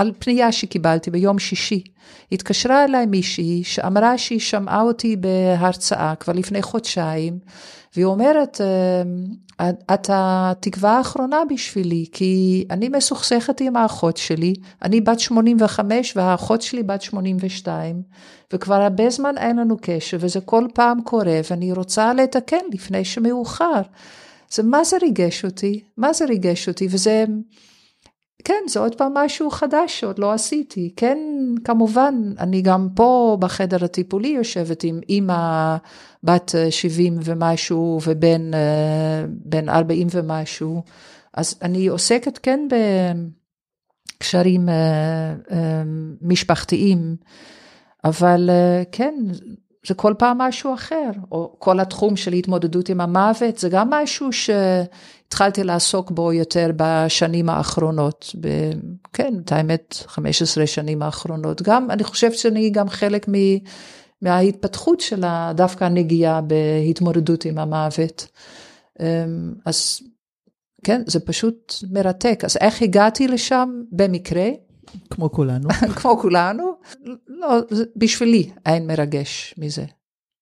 על 0.00 0.12
פנייה 0.18 0.52
שקיבלתי 0.52 1.10
ביום 1.10 1.38
שישי. 1.38 1.84
התקשרה 2.32 2.84
אליי 2.84 3.06
מישהי 3.06 3.64
שאמרה 3.64 4.18
שהיא 4.18 4.40
שמעה 4.40 4.82
אותי 4.82 5.16
בהרצאה 5.16 6.14
כבר 6.14 6.32
לפני 6.32 6.62
חודשיים, 6.62 7.38
והיא 7.94 8.04
אומרת, 8.04 8.60
אה, 8.60 9.70
את 9.94 10.10
התקווה 10.12 10.98
האחרונה 10.98 11.42
בשבילי, 11.50 12.06
כי 12.12 12.64
אני 12.70 12.88
מסוכסכת 12.88 13.60
עם 13.60 13.76
האחות 13.76 14.16
שלי, 14.16 14.54
אני 14.82 15.00
בת 15.00 15.20
85 15.20 16.16
והאחות 16.16 16.62
שלי 16.62 16.82
בת 16.82 17.02
82, 17.02 18.02
וכבר 18.52 18.74
הרבה 18.74 19.10
זמן 19.10 19.38
אין 19.38 19.56
לנו 19.56 19.76
קשר, 19.82 20.16
וזה 20.20 20.40
כל 20.40 20.66
פעם 20.74 21.02
קורה, 21.02 21.40
ואני 21.50 21.72
רוצה 21.72 22.14
לתקן 22.14 22.64
לפני 22.72 23.04
שמאוחר. 23.04 23.82
זה 24.50 24.62
מה 24.62 24.84
זה 24.84 24.96
ריגש 25.02 25.44
אותי, 25.44 25.80
מה 25.96 26.12
זה 26.12 26.24
ריגש 26.24 26.68
אותי, 26.68 26.88
וזה... 26.90 27.24
כן, 28.44 28.62
זה 28.68 28.80
עוד 28.80 28.94
פעם 28.94 29.14
משהו 29.14 29.50
חדש 29.50 30.00
שעוד 30.00 30.18
לא 30.18 30.32
עשיתי. 30.32 30.92
כן, 30.96 31.18
כמובן, 31.64 32.14
אני 32.38 32.62
גם 32.62 32.88
פה 32.94 33.36
בחדר 33.40 33.84
הטיפולי 33.84 34.28
יושבת 34.28 34.84
עם 34.84 35.00
אימא 35.08 35.76
בת 36.22 36.54
70 36.70 37.18
ומשהו 37.24 38.00
ובן 38.06 38.50
בן 39.28 39.68
40 39.68 40.06
ומשהו, 40.10 40.82
אז 41.34 41.54
אני 41.62 41.86
עוסקת 41.86 42.38
כן 42.42 42.68
בקשרים 44.18 44.68
אה, 44.68 44.74
אה, 45.50 45.82
משפחתיים, 46.22 47.16
אבל 48.04 48.50
אה, 48.50 48.82
כן, 48.92 49.14
זה 49.86 49.94
כל 49.94 50.14
פעם 50.18 50.38
משהו 50.38 50.74
אחר, 50.74 51.10
או 51.32 51.54
כל 51.58 51.80
התחום 51.80 52.16
של 52.16 52.32
התמודדות 52.32 52.88
עם 52.88 53.00
המוות, 53.00 53.58
זה 53.58 53.68
גם 53.68 53.90
משהו 53.90 54.28
שהתחלתי 54.32 55.64
לעסוק 55.64 56.10
בו 56.10 56.32
יותר 56.32 56.70
בשנים 56.76 57.48
האחרונות, 57.48 58.34
ב, 58.40 58.48
כן, 59.12 59.34
את 59.44 59.52
האמת, 59.52 60.04
15 60.06 60.66
שנים 60.66 61.02
האחרונות. 61.02 61.62
גם, 61.62 61.90
אני 61.90 62.04
חושבת 62.04 62.34
שאני 62.34 62.70
גם 62.70 62.88
חלק 62.88 63.28
מ, 63.28 63.32
מההתפתחות 64.22 65.00
של 65.00 65.24
דווקא 65.54 65.84
הנגיעה 65.84 66.40
בהתמודדות 66.40 67.44
עם 67.44 67.58
המוות. 67.58 68.26
אמ, 69.00 69.54
אז 69.66 70.00
כן, 70.84 71.02
זה 71.06 71.20
פשוט 71.20 71.74
מרתק. 71.90 72.40
אז 72.44 72.56
איך 72.60 72.82
הגעתי 72.82 73.28
לשם? 73.28 73.82
במקרה. 73.92 74.48
כמו 75.10 75.32
כולנו. 75.32 75.68
כמו 76.00 76.18
כולנו. 76.20 76.72
לא, 77.28 77.60
בשבילי 77.96 78.50
אין 78.66 78.86
מרגש 78.86 79.54
מזה. 79.58 79.84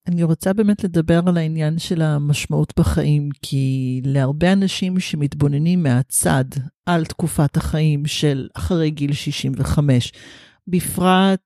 אני 0.08 0.22
רוצה 0.22 0.52
באמת 0.52 0.84
לדבר 0.84 1.20
על 1.26 1.36
העניין 1.36 1.78
של 1.78 2.02
המשמעות 2.02 2.72
בחיים, 2.78 3.28
כי 3.42 4.00
להרבה 4.04 4.52
אנשים 4.52 5.00
שמתבוננים 5.00 5.82
מהצד 5.82 6.44
על 6.86 7.04
תקופת 7.04 7.56
החיים 7.56 8.06
של 8.06 8.48
אחרי 8.54 8.90
גיל 8.90 9.12
65, 9.12 10.12
בפרט 10.68 11.40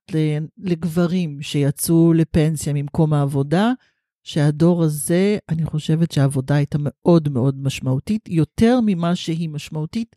לגברים 0.57 1.41
שיצאו 1.41 2.13
לפנסיה 2.13 2.73
ממקום 2.73 3.13
העבודה, 3.13 3.71
שהדור 4.23 4.83
הזה, 4.83 5.37
אני 5.49 5.65
חושבת 5.65 6.11
שהעבודה 6.11 6.55
הייתה 6.55 6.77
מאוד 6.81 7.29
מאוד 7.29 7.63
משמעותית, 7.63 8.29
יותר 8.29 8.79
ממה 8.85 9.15
שהיא 9.15 9.49
משמעותית 9.49 10.15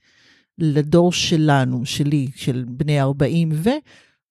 לדור 0.59 1.13
שלנו, 1.13 1.85
שלי, 1.85 2.27
של 2.35 2.65
בני 2.69 3.01
40 3.01 3.51
ו... 3.53 3.71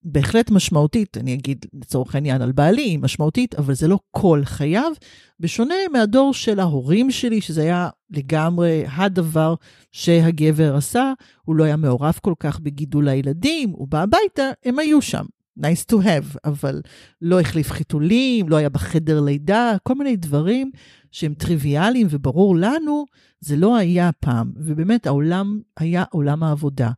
בהחלט 0.08 0.50
משמעותית, 0.50 1.16
אני 1.16 1.34
אגיד 1.34 1.66
לצורך 1.74 2.14
העניין 2.14 2.42
על 2.42 2.52
בעלי, 2.52 2.82
היא 2.82 2.98
משמעותית, 2.98 3.54
אבל 3.54 3.74
זה 3.74 3.88
לא 3.88 3.98
כל 4.10 4.42
חייו, 4.44 4.92
בשונה 5.40 5.74
מהדור 5.92 6.34
של 6.34 6.60
ההורים 6.60 7.10
שלי, 7.10 7.40
שזה 7.40 7.62
היה 7.62 7.88
לגמרי 8.10 8.84
הדבר 8.96 9.54
שהגבר 9.92 10.76
עשה, 10.76 11.12
הוא 11.44 11.56
לא 11.56 11.64
היה 11.64 11.76
מעורב 11.76 12.18
כל 12.22 12.34
כך 12.40 12.60
בגידול 12.60 13.08
הילדים, 13.08 13.70
הוא 13.70 13.88
בא 13.88 14.02
הביתה, 14.02 14.50
הם 14.64 14.78
היו 14.78 15.02
שם. 15.02 15.24
Nice 15.58 15.92
to 15.92 15.96
have, 15.96 16.38
אבל 16.44 16.82
לא 17.22 17.40
החליף 17.40 17.70
חיתולים, 17.70 18.48
לא 18.48 18.56
היה 18.56 18.68
בחדר 18.68 19.20
לידה, 19.20 19.76
כל 19.82 19.94
מיני 19.94 20.16
דברים 20.16 20.70
שהם 21.10 21.34
טריוויאליים 21.34 22.06
וברור 22.10 22.56
לנו, 22.56 23.04
זה 23.40 23.56
לא 23.56 23.76
היה 23.76 24.10
פעם. 24.20 24.52
ובאמת, 24.56 25.06
העולם 25.06 25.60
היה 25.76 26.04
עולם 26.10 26.42
העבודה. 26.42 26.90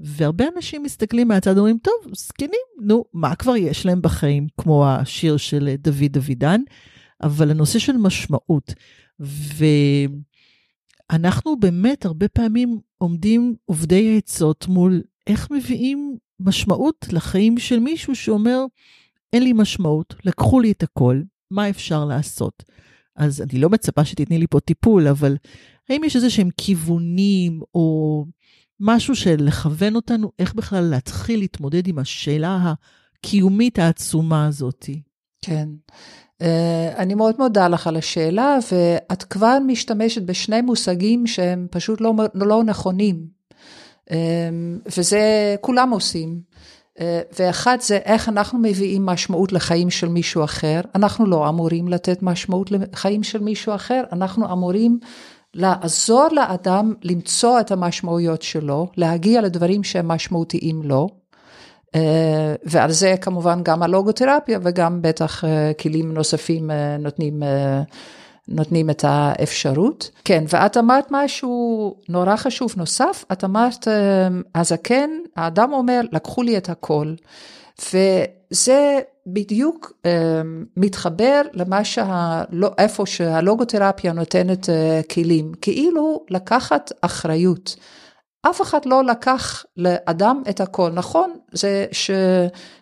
והרבה 0.00 0.44
אנשים 0.56 0.82
מסתכלים 0.82 1.28
מהצד 1.28 1.56
ואומרים, 1.56 1.78
טוב, 1.78 1.94
זקנים, 2.16 2.60
נו, 2.80 3.04
מה 3.12 3.34
כבר 3.34 3.56
יש 3.56 3.86
להם 3.86 4.02
בחיים, 4.02 4.46
כמו 4.60 4.86
השיר 4.88 5.36
של 5.36 5.74
דוד 5.78 6.04
דוידן, 6.10 6.60
אבל 7.22 7.50
הנושא 7.50 7.78
של 7.78 7.96
משמעות. 7.96 8.74
ואנחנו 11.10 11.56
באמת 11.60 12.04
הרבה 12.04 12.28
פעמים 12.28 12.78
עומדים 12.98 13.54
עובדי 13.64 14.14
העצות 14.14 14.66
מול 14.68 15.02
איך 15.26 15.50
מביאים 15.50 16.16
משמעות 16.40 17.06
לחיים 17.12 17.58
של 17.58 17.78
מישהו 17.78 18.14
שאומר, 18.14 18.64
אין 19.32 19.42
לי 19.42 19.52
משמעות, 19.52 20.14
לקחו 20.24 20.60
לי 20.60 20.70
את 20.72 20.82
הכל, 20.82 21.20
מה 21.50 21.70
אפשר 21.70 22.04
לעשות? 22.04 22.62
אז 23.16 23.42
אני 23.42 23.60
לא 23.60 23.70
מצפה 23.70 24.04
שתתני 24.04 24.38
לי 24.38 24.46
פה 24.46 24.60
טיפול, 24.60 25.08
אבל 25.08 25.36
האם 25.88 26.04
יש 26.04 26.16
איזה 26.16 26.30
שהם 26.30 26.48
כיוונים 26.56 27.60
או 27.74 28.26
משהו 28.80 29.16
של 29.16 29.36
לכוון 29.38 29.96
אותנו 29.96 30.32
איך 30.38 30.54
בכלל 30.54 30.84
להתחיל 30.84 31.38
להתמודד 31.38 31.86
עם 31.86 31.98
השאלה 31.98 32.74
הקיומית 33.18 33.78
העצומה 33.78 34.46
הזאת? 34.46 34.86
כן. 35.42 35.68
Uh, 36.42 36.46
אני 36.96 37.14
מאוד 37.14 37.34
מודה 37.38 37.68
לך 37.68 37.86
על 37.86 37.96
השאלה, 37.96 38.58
ואת 38.72 39.22
כבר 39.22 39.58
משתמשת 39.66 40.22
בשני 40.22 40.60
מושגים 40.60 41.26
שהם 41.26 41.66
פשוט 41.70 42.00
לא, 42.00 42.14
לא 42.34 42.64
נכונים. 42.64 43.33
אמ, 44.10 44.78
וזה 44.98 45.56
כולם 45.60 45.90
עושים. 45.90 46.40
אה, 47.00 47.20
ואחד 47.38 47.78
זה 47.80 47.96
איך 47.96 48.28
אנחנו 48.28 48.58
מביאים 48.58 49.06
משמעות 49.06 49.52
לחיים 49.52 49.90
של 49.90 50.08
מישהו 50.08 50.44
אחר. 50.44 50.80
אנחנו 50.94 51.26
לא 51.26 51.48
אמורים 51.48 51.88
לתת 51.88 52.22
משמעות 52.22 52.70
לחיים 52.70 53.22
של 53.22 53.40
מישהו 53.40 53.74
אחר, 53.74 54.02
אנחנו 54.12 54.52
אמורים 54.52 54.98
לעזור 55.54 56.28
לאדם 56.32 56.94
למצוא 57.02 57.60
את 57.60 57.70
המשמעויות 57.70 58.42
שלו, 58.42 58.88
להגיע 58.96 59.40
לדברים 59.40 59.84
שהם 59.84 60.08
משמעותיים 60.08 60.82
לו. 60.82 61.08
אה, 61.94 62.54
ועל 62.64 62.90
זה 62.90 63.14
כמובן 63.20 63.60
גם 63.62 63.82
הלוגותרפיה 63.82 64.58
וגם 64.62 65.02
בטח 65.02 65.44
אה, 65.44 65.72
כלים 65.74 66.14
נוספים 66.14 66.70
נותנים 66.98 67.42
נותנים 68.48 68.90
את 68.90 69.04
האפשרות. 69.08 70.10
כן, 70.24 70.44
ואת 70.48 70.76
אמרת 70.76 71.06
משהו 71.10 71.94
נורא 72.08 72.36
חשוב 72.36 72.74
נוסף, 72.76 73.24
את 73.32 73.44
אמרת, 73.44 73.88
אמ, 73.88 74.42
הזקן, 74.54 75.10
האדם 75.36 75.72
אומר, 75.72 76.00
לקחו 76.12 76.42
לי 76.42 76.56
את 76.56 76.68
הכל. 76.68 77.14
וזה 77.78 79.00
בדיוק 79.26 79.92
אמ, 80.04 80.64
מתחבר 80.76 81.42
למה 81.52 81.84
שה... 81.84 82.42
לא, 82.50 82.70
איפה 82.78 83.06
שהלוגותרפיה 83.06 84.12
נותנת 84.12 84.70
אה, 84.70 85.00
כלים, 85.12 85.52
כאילו 85.60 86.24
לקחת 86.30 86.92
אחריות. 87.00 87.76
אף 88.50 88.62
אחד 88.62 88.86
לא 88.86 89.04
לקח 89.04 89.64
לאדם 89.76 90.42
את 90.48 90.60
הכל. 90.60 90.90
נכון, 90.90 91.32
זה 91.52 91.86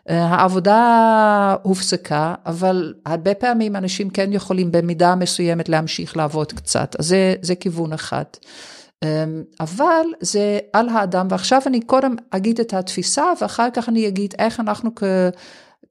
שהעבודה 0.09 1.57
הופסקה, 1.63 2.35
אבל 2.47 2.95
הרבה 3.07 3.35
פעמים 3.35 3.77
אנשים 3.77 4.11
כן 4.11 4.33
יכולים 4.33 4.73
במידה 4.73 5.15
מסוימת 5.15 5.69
להמשיך 5.69 6.17
לעבוד 6.17 6.53
קצת, 6.53 6.97
אז 6.99 7.07
זה, 7.07 7.35
זה 7.43 7.55
כיוון 7.55 7.93
אחד. 7.93 8.25
אמ, 9.03 9.43
אבל 9.61 10.05
זה 10.21 10.59
על 10.73 10.89
האדם, 10.89 11.27
ועכשיו 11.31 11.63
אני 11.67 11.81
קודם 11.81 12.15
אגיד 12.31 12.61
את 12.61 12.75
התפיסה, 12.75 13.25
ואחר 13.41 13.69
כך 13.75 13.89
אני 13.89 14.09
אגיד 14.09 14.35
איך 14.39 14.61
אנחנו 14.61 14.95
כ... 14.95 15.03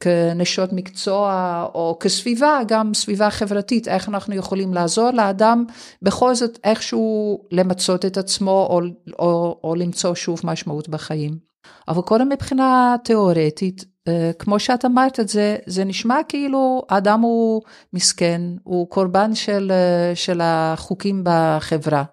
כנשות 0.02 0.74
מקצוע 0.74 1.66
או 1.74 1.98
כסביבה, 2.00 2.60
גם 2.68 2.94
סביבה 2.94 3.30
חברתית, 3.30 3.88
איך 3.88 4.10
אנחנו 4.10 4.36
יכולים 4.36 4.74
לעזור 4.74 5.12
לאדם 5.12 5.66
בכל 6.02 6.36
זאת 6.36 6.60
איכשהו 6.64 7.42
למצות 7.52 8.06
את 8.06 8.18
עצמו 8.18 8.68
או, 8.70 8.82
או, 9.20 9.60
או 9.64 9.76
למצוא 9.76 10.16
שוב 10.16 10.42
משמעות 10.44 10.90
בחיים. 10.90 11.52
אבל 11.88 12.02
קודם 12.02 12.30
מבחינה 12.30 12.96
תיאורטית, 13.04 13.86
אה, 14.08 14.32
כמו 14.40 14.60
שאת 14.60 14.86
אמרת 14.86 15.20
את 15.20 15.30
זה, 15.30 15.56
זה 15.66 15.84
נשמע 15.84 16.18
כאילו 16.30 16.82
האדם 16.90 17.22
הוא 17.22 17.62
מסכן, 17.94 18.42
הוא 18.64 18.90
קורבן 18.90 19.36
של, 19.36 19.72
אה, 19.72 20.16
של 20.16 20.40
החוקים 20.44 21.22
בחברה. 21.24 22.04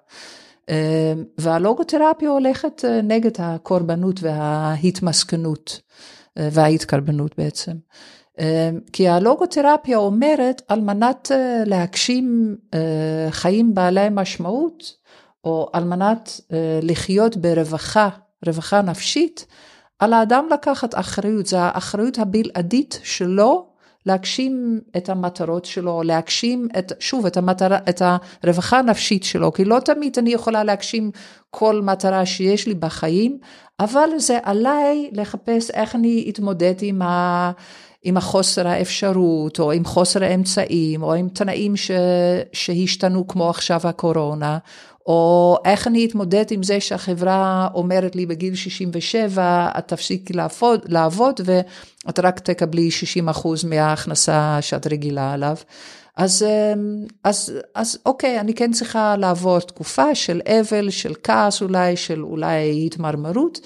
אה, 0.71 1.12
והלוגותרפיה 1.38 2.30
הולכת 2.30 2.85
נגד 3.02 3.30
הקורבנות 3.38 4.23
וההתמסכנות. 4.23 5.80
וההתקרבנות 6.38 7.38
בעצם. 7.38 7.73
כי 8.92 9.09
הלוגותרפיה 9.09 9.97
אומרת 9.99 10.62
על 10.68 10.80
מנת 10.80 11.30
להגשים 11.66 12.57
חיים 13.30 13.75
בעלי 13.75 14.07
משמעות, 14.11 14.97
או 15.45 15.71
על 15.73 15.85
מנת 15.85 16.40
לחיות 16.83 17.37
ברווחה, 17.37 18.09
רווחה 18.47 18.83
נפשית, 18.83 19.47
על 19.99 20.12
האדם 20.12 20.47
לקחת 20.52 20.95
אחריות, 20.95 21.47
זו 21.47 21.57
האחריות 21.57 22.18
הבלעדית 22.18 23.00
שלו 23.02 23.67
להגשים 24.08 24.80
את 24.96 25.08
המטרות 25.08 25.64
שלו, 25.64 26.02
להגשים 26.02 26.68
את, 26.78 26.92
שוב, 27.00 27.26
את, 27.26 27.36
המטרה, 27.36 27.78
את 27.88 28.02
הרווחה 28.42 28.78
הנפשית 28.78 29.24
שלו, 29.24 29.52
כי 29.52 29.64
לא 29.64 29.78
תמיד 29.80 30.18
אני 30.18 30.32
יכולה 30.32 30.64
להגשים 30.64 31.10
כל 31.50 31.80
מטרה 31.82 32.26
שיש 32.26 32.66
לי 32.66 32.74
בחיים, 32.74 33.38
אבל 33.80 34.08
זה 34.16 34.38
עליי 34.42 35.10
לחפש 35.12 35.70
איך 35.70 35.94
אני 35.94 36.30
אתמודד 36.32 36.74
עם 36.80 37.02
ה... 37.02 37.50
עם 38.02 38.17
החוסר 38.17 38.69
האפשרות, 38.69 39.61
או 39.61 39.73
עם 39.73 39.85
חוסר 39.85 40.25
האמצעים, 40.25 41.02
או 41.02 41.14
עם 41.14 41.28
תנאים 41.28 41.76
ש, 41.76 41.90
שהשתנו 42.52 43.28
כמו 43.28 43.50
עכשיו 43.50 43.81
הקורונה, 43.85 44.59
או 45.07 45.57
איך 45.64 45.87
אני 45.87 46.07
אתמודד 46.07 46.45
עם 46.50 46.62
זה 46.62 46.81
שהחברה 46.81 47.69
אומרת 47.75 48.17
לי 48.17 48.26
בגיל 48.26 48.55
67, 48.55 49.69
את 49.78 49.88
תפסיקי 49.88 50.33
לעבוד, 50.33 50.81
לעבוד 50.88 51.40
ואת 51.45 52.19
רק 52.19 52.40
תקבלי 52.40 52.90
60 52.90 53.28
אחוז 53.28 53.64
מההכנסה 53.64 54.59
שאת 54.61 54.87
רגילה 54.87 55.33
עליו. 55.33 55.57
אז, 56.17 56.47
אז, 57.25 57.52
אז 57.75 57.99
אוקיי, 58.07 58.40
אני 58.40 58.55
כן 58.55 58.73
צריכה 58.73 59.17
לעבור 59.17 59.61
תקופה 59.61 60.14
של 60.14 60.40
אבל, 60.47 60.90
של 60.90 61.14
כעס 61.23 61.62
אולי, 61.62 61.97
של 61.97 62.23
אולי 62.23 62.87
התמרמרות, 62.87 63.61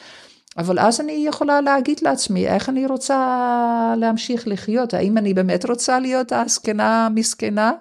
אבל 0.59 0.79
אז 0.79 1.01
אני 1.01 1.25
יכולה 1.29 1.61
להגיד 1.61 1.99
לעצמי, 2.03 2.47
איך 2.47 2.69
אני 2.69 2.87
רוצה 2.87 3.95
להמשיך 3.97 4.49
לחיות? 4.49 4.95
האם 4.95 5.19
אני 5.19 5.35
באמת 5.35 5.67
רוצה 5.67 5.99
להיות 5.99 6.33
הזקנה 6.33 7.07
המסכנה? 7.07 7.73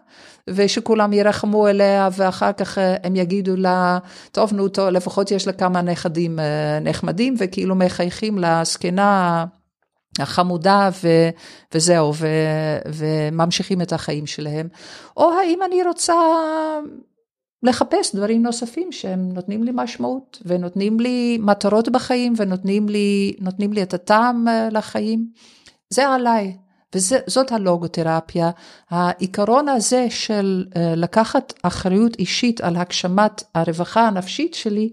ושכולם 0.48 1.14
ירחמו 1.14 1.68
עליה, 1.68 2.10
ואחר 2.18 2.52
כך 2.52 2.78
אה, 2.78 2.96
הם 3.04 3.16
יגידו 3.16 3.56
לה, 3.56 4.00
טוב, 4.32 4.54
נו, 4.54 4.68
טוב, 4.68 4.90
לפחות 4.90 5.32
יש 5.32 5.48
לה 5.48 5.54
כמה 5.54 5.82
נכדים 5.82 6.40
אה, 6.40 6.80
נחמדים, 6.82 7.36
וכאילו 7.38 7.76
מחייכים 7.76 8.40
לזקנה 8.40 9.46
החמודה 10.20 10.90
ו, 11.04 11.08
וזהו, 11.74 12.14
ו, 12.16 12.28
וממשיכים 12.86 13.82
את 13.82 13.94
החיים 13.94 14.26
שלהם. 14.26 14.68
או 15.18 15.32
האם 15.32 15.60
אני 15.66 15.84
רוצה 15.84 16.14
לחפש 17.64 18.16
דברים 18.16 18.44
נוספים 18.44 18.92
שהם 18.92 19.32
נותנים 19.32 19.64
לי 19.64 19.72
משמעות, 19.74 20.42
ונותנים 20.46 21.00
לי 21.00 21.38
מטרות 21.42 21.90
בחיים, 21.90 22.34
ונותנים 22.38 22.90
לי, 22.90 23.34
לי 23.60 23.84
את 23.84 23.94
הטעם 23.94 24.48
אה, 24.48 24.70
לחיים. 24.72 25.28
זה 25.90 26.08
עליי. 26.08 26.58
וזאת 26.96 27.52
הלוגותרפיה, 27.52 28.52
העיקרון 28.90 29.70
הזה 29.70 30.08
של 30.10 30.66
אה, 30.76 30.96
לקחת 30.96 31.54
אחריות 31.64 32.16
אישית 32.20 32.62
על 32.62 32.76
הגשמת 32.76 33.44
הרווחה 33.56 34.08
הנפשית 34.08 34.54
שלי, 34.54 34.92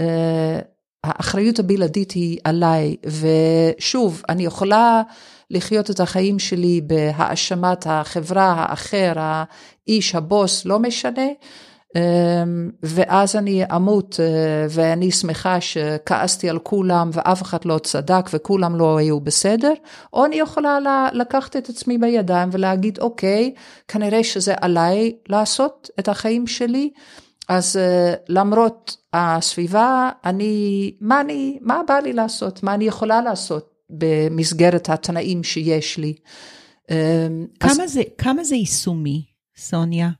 אה, 0.00 0.58
האחריות 1.04 1.58
הבלעדית 1.58 2.10
היא 2.10 2.38
עליי, 2.44 2.96
ושוב, 3.06 4.22
אני 4.28 4.44
יכולה 4.44 5.02
לחיות 5.50 5.90
את 5.90 6.00
החיים 6.00 6.38
שלי 6.38 6.80
בהאשמת 6.86 7.86
החברה, 7.86 8.52
האחר, 8.52 9.12
האיש, 9.16 10.14
הבוס, 10.14 10.64
לא 10.64 10.78
משנה, 10.78 11.26
ואז 12.82 13.36
אני 13.36 13.64
אמות 13.76 14.20
אה, 14.20 14.66
ואני 14.70 15.10
שמחה 15.10 15.60
שכעסתי 15.60 16.50
על 16.50 16.58
כולם 16.58 17.10
ואף 17.12 17.42
אחד 17.42 17.64
לא 17.64 17.78
צדק 17.78 18.30
וכולם 18.32 18.76
לא 18.76 18.96
היו 18.96 19.20
בסדר, 19.20 19.72
או 20.12 20.24
אני 20.24 20.36
יכולה 20.36 20.78
לקחת 21.12 21.56
את 21.56 21.68
עצמי 21.68 21.98
בידיים 21.98 22.48
ולהגיד 22.52 22.98
אוקיי, 22.98 23.54
כנראה 23.88 24.24
שזה 24.24 24.54
עליי 24.60 25.12
לעשות 25.28 25.90
את 25.98 26.08
החיים 26.08 26.46
שלי, 26.46 26.90
אז 27.48 27.76
אה, 27.76 28.14
למרות 28.28 28.96
הסביבה, 29.12 30.10
אני, 30.24 30.94
מה 31.00 31.20
אני, 31.20 31.58
מה 31.62 31.80
בא 31.88 31.98
לי 31.98 32.12
לעשות, 32.12 32.62
מה 32.62 32.74
אני 32.74 32.84
יכולה 32.84 33.22
לעשות 33.22 33.70
במסגרת 33.90 34.88
התנאים 34.88 35.44
שיש 35.44 35.98
לי. 35.98 36.14
אמ, 36.90 37.46
כמה, 37.60 37.84
אז... 37.84 37.92
זה, 37.92 38.02
כמה 38.18 38.44
זה 38.44 38.54
יישומי, 38.56 39.24
סוניה? 39.56 40.10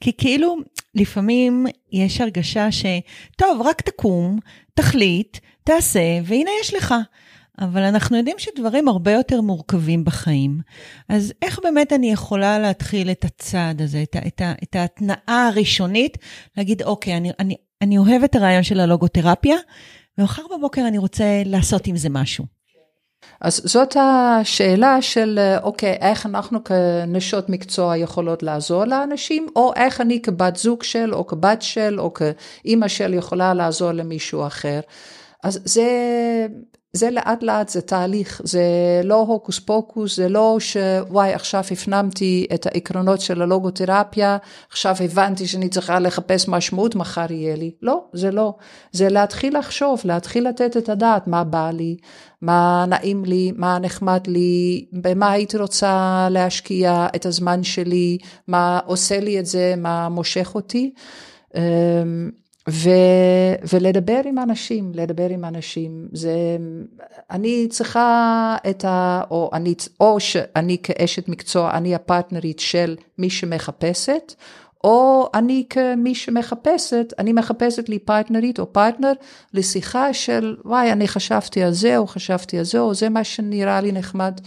כי 0.00 0.12
כאילו, 0.18 0.56
לפעמים 0.94 1.66
יש 1.92 2.20
הרגשה 2.20 2.72
ש, 2.72 2.86
טוב, 3.36 3.62
רק 3.64 3.80
תקום, 3.80 4.38
תחליט, 4.74 5.38
תעשה, 5.64 6.20
והנה 6.24 6.50
יש 6.60 6.74
לך. 6.74 6.94
אבל 7.60 7.82
אנחנו 7.82 8.16
יודעים 8.16 8.36
שדברים 8.38 8.88
הרבה 8.88 9.12
יותר 9.12 9.40
מורכבים 9.40 10.04
בחיים. 10.04 10.60
אז 11.08 11.32
איך 11.42 11.60
באמת 11.62 11.92
אני 11.92 12.12
יכולה 12.12 12.58
להתחיל 12.58 13.10
את 13.10 13.24
הצעד 13.24 13.82
הזה, 13.82 14.02
את, 14.02 14.16
את, 14.26 14.42
את 14.62 14.76
ההתנאה 14.76 15.48
הראשונית, 15.52 16.18
להגיד, 16.56 16.82
אוקיי, 16.82 17.16
אני, 17.16 17.30
אני, 17.38 17.56
אני 17.82 17.98
אוהב 17.98 18.22
את 18.22 18.34
הרעיון 18.34 18.62
של 18.62 18.80
הלוגותרפיה, 18.80 19.56
ומחר 20.18 20.42
בבוקר 20.56 20.88
אני 20.88 20.98
רוצה 20.98 21.42
לעשות 21.46 21.86
עם 21.86 21.96
זה 21.96 22.08
משהו. 22.08 22.57
אז 23.40 23.60
זאת 23.64 23.96
השאלה 24.00 25.02
של, 25.02 25.38
אוקיי, 25.62 25.92
איך 26.00 26.26
אנחנו 26.26 26.64
כנשות 26.64 27.48
מקצוע 27.48 27.96
יכולות 27.96 28.42
לעזור 28.42 28.84
לאנשים, 28.84 29.48
או 29.56 29.72
איך 29.76 30.00
אני 30.00 30.22
כבת 30.22 30.56
זוג 30.56 30.82
של, 30.82 31.14
או 31.14 31.26
כבת 31.26 31.62
של, 31.62 32.00
או 32.00 32.12
כאימא 32.14 32.88
של 32.88 33.14
יכולה 33.14 33.54
לעזור 33.54 33.92
למישהו 33.92 34.46
אחר. 34.46 34.80
אז 35.44 35.60
זה, 35.64 35.86
זה 36.92 37.10
לאט 37.10 37.42
לאט, 37.42 37.68
זה 37.68 37.80
תהליך, 37.80 38.40
זה 38.44 38.62
לא 39.04 39.14
הוקוס 39.14 39.58
פוקוס, 39.58 40.16
זה 40.16 40.28
לא 40.28 40.56
שוואי 40.60 41.32
עכשיו 41.32 41.64
הפנמתי 41.70 42.46
את 42.54 42.66
העקרונות 42.66 43.20
של 43.20 43.42
הלוגותרפיה, 43.42 44.36
עכשיו 44.70 44.96
הבנתי 45.04 45.46
שאני 45.46 45.68
צריכה 45.68 45.98
לחפש 45.98 46.48
משמעות, 46.48 46.94
מחר 46.94 47.32
יהיה 47.32 47.56
לי. 47.56 47.70
לא, 47.82 48.04
זה 48.12 48.30
לא. 48.30 48.54
זה 48.92 49.08
להתחיל 49.08 49.58
לחשוב, 49.58 50.00
להתחיל 50.04 50.48
לתת 50.48 50.76
את 50.76 50.88
הדעת 50.88 51.26
מה 51.26 51.44
בא 51.44 51.70
לי, 51.70 51.96
מה 52.42 52.84
נעים 52.88 53.24
לי, 53.24 53.52
מה 53.56 53.78
נחמד 53.78 54.26
לי, 54.26 54.86
במה 54.92 55.30
הייתי 55.30 55.56
רוצה 55.56 56.28
להשקיע 56.30 57.06
את 57.16 57.26
הזמן 57.26 57.62
שלי, 57.62 58.18
מה 58.48 58.80
עושה 58.86 59.20
לי 59.20 59.38
את 59.40 59.46
זה, 59.46 59.74
מה 59.76 60.08
מושך 60.08 60.54
אותי. 60.54 60.92
ו, 62.68 62.90
ולדבר 63.72 64.20
עם 64.24 64.38
אנשים, 64.38 64.92
לדבר 64.94 65.28
עם 65.28 65.44
אנשים, 65.44 66.08
זה, 66.12 66.32
אני 67.30 67.66
צריכה 67.70 68.56
את 68.70 68.84
ה... 68.84 69.22
או, 69.30 69.50
אני, 69.52 69.74
או 70.00 70.20
שאני 70.20 70.76
כאשת 70.82 71.28
מקצוע, 71.28 71.70
אני 71.70 71.94
הפרטנרית 71.94 72.60
של 72.60 72.96
מי 73.18 73.30
שמחפשת, 73.30 74.34
או 74.84 75.28
אני 75.34 75.64
כמי 75.70 76.14
שמחפשת, 76.14 77.12
אני 77.18 77.32
מחפשת 77.32 77.88
לי 77.88 77.98
פרטנרית 77.98 78.58
או 78.58 78.72
פרטנר 78.72 79.12
לשיחה 79.54 80.14
של 80.14 80.56
וואי, 80.64 80.92
אני 80.92 81.08
חשבתי 81.08 81.62
על 81.62 81.72
זה, 81.72 81.98
או 81.98 82.06
חשבתי 82.06 82.58
על 82.58 82.64
זה, 82.64 82.78
או 82.80 82.94
זה 82.94 83.08
מה 83.08 83.24
שנראה 83.24 83.80
לי 83.80 83.92
נחמד. 83.92 84.40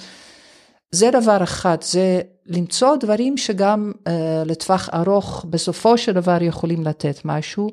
זה 0.92 1.12
דבר 1.12 1.44
אחד, 1.44 1.78
זה 1.82 2.22
למצוא 2.52 2.96
דברים 2.96 3.38
שגם 3.38 3.92
uh, 3.96 4.10
לטווח 4.46 4.90
ארוך 4.94 5.46
בסופו 5.50 5.98
של 5.98 6.12
דבר 6.12 6.38
יכולים 6.42 6.84
לתת 6.84 7.22
משהו, 7.26 7.70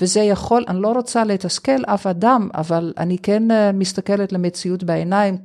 וזה 0.00 0.20
יכול, 0.20 0.64
אני 0.68 0.82
לא 0.82 0.92
רוצה 0.92 1.24
לתסכל 1.24 1.84
אף 1.86 2.06
אדם, 2.06 2.48
אבל 2.54 2.92
אני 2.98 3.18
כן 3.18 3.50
uh, 3.50 3.54
מסתכלת 3.74 4.32
למציאות 4.32 4.82
בעיניים, 4.84 5.38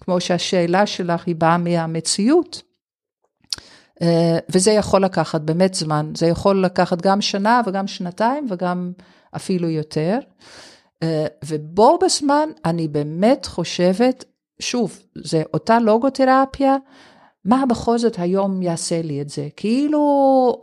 כמו 0.00 0.20
שהשאלה 0.20 0.86
שלך 0.86 1.26
היא 1.26 1.36
באה 1.36 1.58
מהמציאות. 1.58 2.62
Uh, 4.02 4.04
וזה 4.48 4.70
יכול 4.70 5.04
לקחת 5.04 5.40
באמת 5.40 5.74
זמן, 5.74 6.12
זה 6.16 6.26
יכול 6.26 6.64
לקחת 6.64 7.02
גם 7.02 7.20
שנה 7.20 7.60
וגם 7.66 7.86
שנתיים 7.86 8.46
וגם 8.50 8.92
אפילו 9.36 9.68
יותר. 9.68 10.18
Uh, 11.04 11.06
ובו 11.44 11.98
בזמן 12.04 12.48
אני 12.64 12.88
באמת 12.88 13.46
חושבת 13.46 14.24
שוב, 14.58 14.98
זה 15.14 15.42
אותה 15.54 15.78
לוגותרפיה, 15.78 16.76
מה 17.46 17.66
בכל 17.66 17.98
זאת 17.98 18.18
היום 18.18 18.62
יעשה 18.62 19.02
לי 19.02 19.20
את 19.20 19.28
זה? 19.28 19.48
כאילו, 19.56 20.00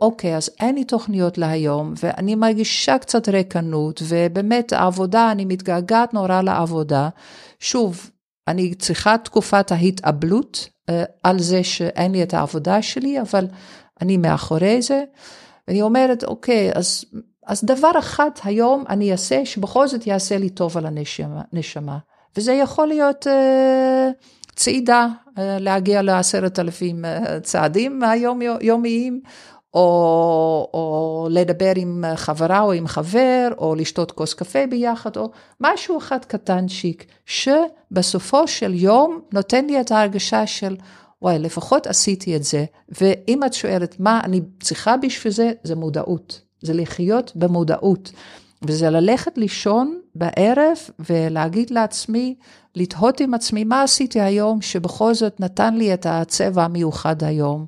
אוקיי, 0.00 0.36
אז 0.36 0.50
אין 0.60 0.74
לי 0.74 0.84
תוכניות 0.84 1.38
להיום, 1.38 1.94
ואני 2.02 2.34
מרגישה 2.34 2.98
קצת 2.98 3.28
ריקנות, 3.28 4.02
ובאמת 4.08 4.72
העבודה, 4.72 5.30
אני 5.32 5.44
מתגעגעת 5.44 6.14
נורא 6.14 6.42
לעבודה. 6.42 7.08
שוב, 7.60 8.10
אני 8.48 8.74
צריכה 8.74 9.18
תקופת 9.18 9.72
ההתאבלות 9.72 10.68
אה, 10.88 11.04
על 11.22 11.38
זה 11.38 11.64
שאין 11.64 12.12
לי 12.12 12.22
את 12.22 12.34
העבודה 12.34 12.82
שלי, 12.82 13.20
אבל 13.20 13.46
אני 14.00 14.16
מאחורי 14.16 14.82
זה. 14.82 15.04
ואני 15.68 15.82
אומרת, 15.82 16.24
אוקיי, 16.24 16.70
אז, 16.74 17.04
אז 17.46 17.64
דבר 17.64 17.90
אחד 17.98 18.30
היום 18.44 18.84
אני 18.88 19.12
אעשה, 19.12 19.46
שבכל 19.46 19.88
זאת 19.88 20.06
יעשה 20.06 20.38
לי 20.38 20.50
טוב 20.50 20.78
על 20.78 20.86
הנשמה. 20.86 21.98
וזה 22.36 22.52
יכול 22.52 22.86
להיות 22.86 23.26
uh, 23.26 23.30
צעידה, 24.56 25.06
uh, 25.26 25.30
להגיע 25.38 26.02
לעשרת 26.02 26.58
אלפים 26.58 27.04
uh, 27.04 27.40
צעדים 27.40 28.02
היומיים, 28.02 29.20
או, 29.74 30.70
או 30.74 31.28
לדבר 31.30 31.72
עם 31.76 32.04
חברה 32.14 32.60
או 32.60 32.72
עם 32.72 32.86
חבר, 32.86 33.48
או 33.58 33.74
לשתות 33.74 34.12
כוס 34.12 34.34
קפה 34.34 34.66
ביחד, 34.70 35.16
או 35.16 35.30
משהו 35.60 35.98
אחד 35.98 36.24
קטנצ'יק, 36.24 37.04
שבסופו 37.26 38.48
של 38.48 38.74
יום 38.74 39.20
נותן 39.32 39.66
לי 39.66 39.80
את 39.80 39.90
ההרגשה 39.90 40.46
של, 40.46 40.76
וואי, 41.22 41.38
לפחות 41.38 41.86
עשיתי 41.86 42.36
את 42.36 42.44
זה. 42.44 42.64
ואם 42.88 43.44
את 43.46 43.52
שואלת 43.54 44.00
מה 44.00 44.20
אני 44.24 44.40
צריכה 44.60 44.96
בשביל 44.96 45.32
זה, 45.32 45.52
זה 45.62 45.74
מודעות. 45.74 46.40
זה 46.62 46.74
לחיות 46.74 47.32
במודעות. 47.34 48.12
וזה 48.66 48.90
ללכת 48.90 49.38
לישון 49.38 50.00
בערב 50.14 50.76
ולהגיד 50.98 51.70
לעצמי, 51.70 52.34
לתהות 52.74 53.20
עם 53.20 53.34
עצמי, 53.34 53.64
מה 53.64 53.82
עשיתי 53.82 54.20
היום 54.20 54.62
שבכל 54.62 55.14
זאת 55.14 55.40
נתן 55.40 55.74
לי 55.74 55.94
את 55.94 56.06
הצבע 56.06 56.64
המיוחד 56.64 57.24
היום. 57.24 57.66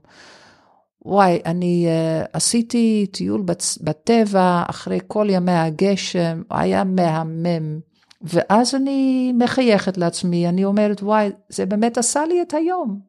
וואי, 1.05 1.41
אני 1.45 1.87
uh, 1.87 2.29
עשיתי 2.33 3.07
טיול 3.13 3.45
בטבע 3.81 4.63
אחרי 4.71 4.99
כל 5.07 5.27
ימי 5.31 5.53
הגשם, 5.53 6.43
היה 6.51 6.85
מהמם. 6.85 7.81
ואז 8.23 8.75
אני 8.75 9.33
מחייכת 9.39 9.99
לעצמי, 9.99 10.49
אני 10.49 10.65
אומרת, 10.65 11.03
וואי, 11.03 11.31
זה 11.49 11.67
באמת 11.67 11.99
עשה 11.99 12.27
לי 12.27 12.43
את 12.43 12.55
היום. 12.55 13.01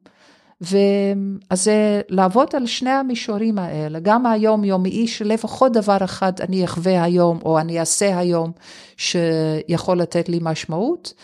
ואז 0.60 1.64
זה 1.64 2.00
לעבוד 2.08 2.48
על 2.54 2.66
שני 2.66 2.90
המישורים 2.90 3.58
האלה, 3.58 4.00
גם 4.00 4.26
היום-יומי, 4.26 5.06
שלפחות 5.06 5.72
דבר 5.72 5.96
אחד 6.04 6.40
אני 6.40 6.64
אחווה 6.64 7.02
היום, 7.02 7.38
או 7.44 7.58
אני 7.58 7.80
אעשה 7.80 8.18
היום, 8.18 8.52
שיכול 8.96 10.00
לתת 10.00 10.28
לי 10.28 10.38
משמעות, 10.42 11.14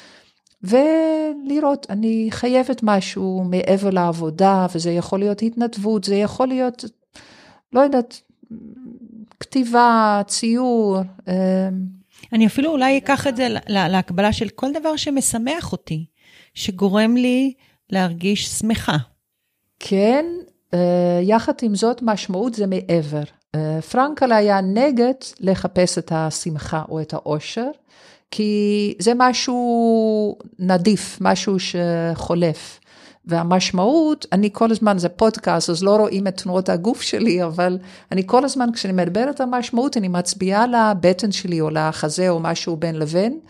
ולראות, 0.63 1.87
אני 1.91 2.27
חייבת 2.31 2.81
משהו 2.83 3.45
מעבר 3.51 3.91
לעבודה, 3.91 4.67
וזה 4.75 4.91
יכול 4.91 5.19
להיות 5.19 5.43
התנדבות, 5.43 6.05
זה 6.05 6.15
יכול 6.15 6.49
להיות, 6.49 6.85
לא 7.73 7.81
יודעת, 7.81 8.21
כתיבה, 9.41 10.23
ציור. 10.27 10.99
אמ, 11.29 11.35
אני 12.33 12.47
אפילו 12.47 12.71
אולי 12.71 12.99
אקח 12.99 13.27
את 13.27 13.37
זה 13.37 13.49
להקבלה 13.69 14.33
של 14.33 14.49
כל 14.49 14.73
דבר 14.73 14.97
שמשמח 14.97 15.73
אותי, 15.73 16.07
שגורם 16.55 17.17
לי 17.17 17.53
להרגיש 17.91 18.49
שמחה. 18.49 18.97
כן, 19.81 20.25
אה, 20.75 21.21
יחד 21.23 21.53
עם 21.63 21.75
זאת, 21.75 22.03
משמעות 22.03 22.55
זה 22.55 22.67
מעבר. 22.67 23.23
אה, 23.55 23.83
פרנקל 23.83 24.33
היה 24.33 24.61
נגד 24.61 25.15
לחפש 25.41 25.99
את 25.99 26.13
השמחה 26.15 26.83
או 26.89 27.01
את 27.01 27.13
האושר, 27.13 27.71
כי 28.31 28.95
זה 28.99 29.13
משהו 29.17 30.39
נדיף, 30.59 31.19
משהו 31.21 31.57
שחולף. 31.59 32.81
והמשמעות, 33.27 34.27
אני 34.33 34.51
כל 34.53 34.71
הזמן, 34.71 34.99
זה 34.99 35.09
פודקאסט, 35.09 35.71
אז 35.71 35.85
לא 35.85 35.97
רואים 35.97 36.27
את 36.27 36.37
תנועות 36.43 36.69
הגוף 36.69 37.03
שלי, 37.03 37.45
אבל 37.45 37.79
אני 38.13 38.23
כל 38.27 38.45
הזמן, 38.45 38.69
כשאני 38.73 38.93
מדברת 38.93 39.41
על 39.41 39.47
משמעות, 39.51 39.97
אני 39.97 40.09
מצביעה 40.09 40.67
לבטן 40.67 41.33
שלי 41.33 41.61
או 41.61 41.71
לחזה 41.71 42.29
או 42.29 42.41
משהו 42.41 42.77
בין 42.77 42.99
לבין, 42.99 43.41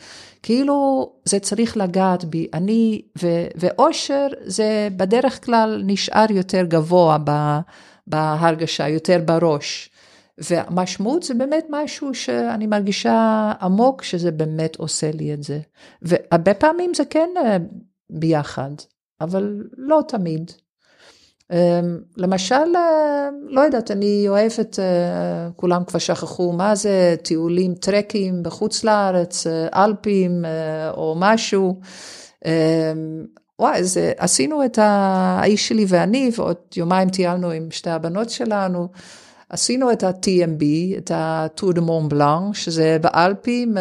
כאילו 0.44 1.12
זה 1.24 1.40
צריך 1.40 1.76
לגעת 1.76 2.24
בי. 2.24 2.46
אני, 2.54 3.02
ו, 3.22 3.26
ואושר 3.56 4.26
זה 4.44 4.88
בדרך 4.96 5.44
כלל 5.44 5.82
נשאר 5.86 6.26
יותר 6.30 6.64
גבוה 6.64 7.16
בהרגשה, 8.06 8.88
יותר 8.88 9.20
בראש. 9.24 9.90
והמשמעות 10.38 11.22
זה 11.22 11.34
באמת 11.34 11.66
משהו 11.70 12.14
שאני 12.14 12.66
מרגישה 12.66 13.52
עמוק 13.60 14.02
שזה 14.02 14.30
באמת 14.30 14.76
עושה 14.76 15.10
לי 15.14 15.34
את 15.34 15.42
זה. 15.42 15.60
והרבה 16.02 16.54
פעמים 16.54 16.94
זה 16.94 17.04
כן 17.04 17.28
אה, 17.36 17.56
ביחד, 18.10 18.70
אבל 19.20 19.62
לא 19.76 20.00
תמיד. 20.08 20.50
אמ, 21.54 21.98
למשל, 22.16 22.76
אה, 22.76 23.28
לא 23.48 23.60
יודעת, 23.60 23.90
אני 23.90 24.24
אוהבת, 24.28 24.78
אה, 24.78 25.48
כולם 25.56 25.84
כבר 25.84 25.98
שכחו 25.98 26.52
מה 26.52 26.74
זה, 26.74 27.16
טיולים, 27.22 27.74
טרקים 27.74 28.42
בחוץ 28.42 28.84
לארץ, 28.84 29.46
אה, 29.46 29.84
אלפים 29.84 30.44
או 30.90 31.14
משהו. 31.18 31.80
אמ, 32.44 32.50
וואי, 33.58 33.84
זה, 33.84 34.12
עשינו 34.18 34.64
את 34.64 34.78
האיש 34.82 35.68
שלי 35.68 35.84
ואני, 35.88 36.30
ועוד 36.36 36.56
יומיים 36.76 37.08
טיילנו 37.08 37.50
עם 37.50 37.70
שתי 37.70 37.90
הבנות 37.90 38.30
שלנו. 38.30 38.88
עשינו 39.48 39.92
את 39.92 40.02
ה-TMB, 40.02 40.64
את 40.98 41.10
ה-Tour 41.10 41.74
de 41.74 41.80
Mont 41.80 42.12
Blanc, 42.12 42.52
שזה 42.52 42.96
באלפים, 43.00 43.76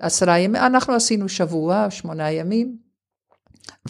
עשרה 0.00 0.38
ימים, 0.38 0.56
אנחנו 0.56 0.94
עשינו 0.94 1.28
שבוע, 1.28 1.86
שמונה 1.90 2.30
ימים. 2.30 2.76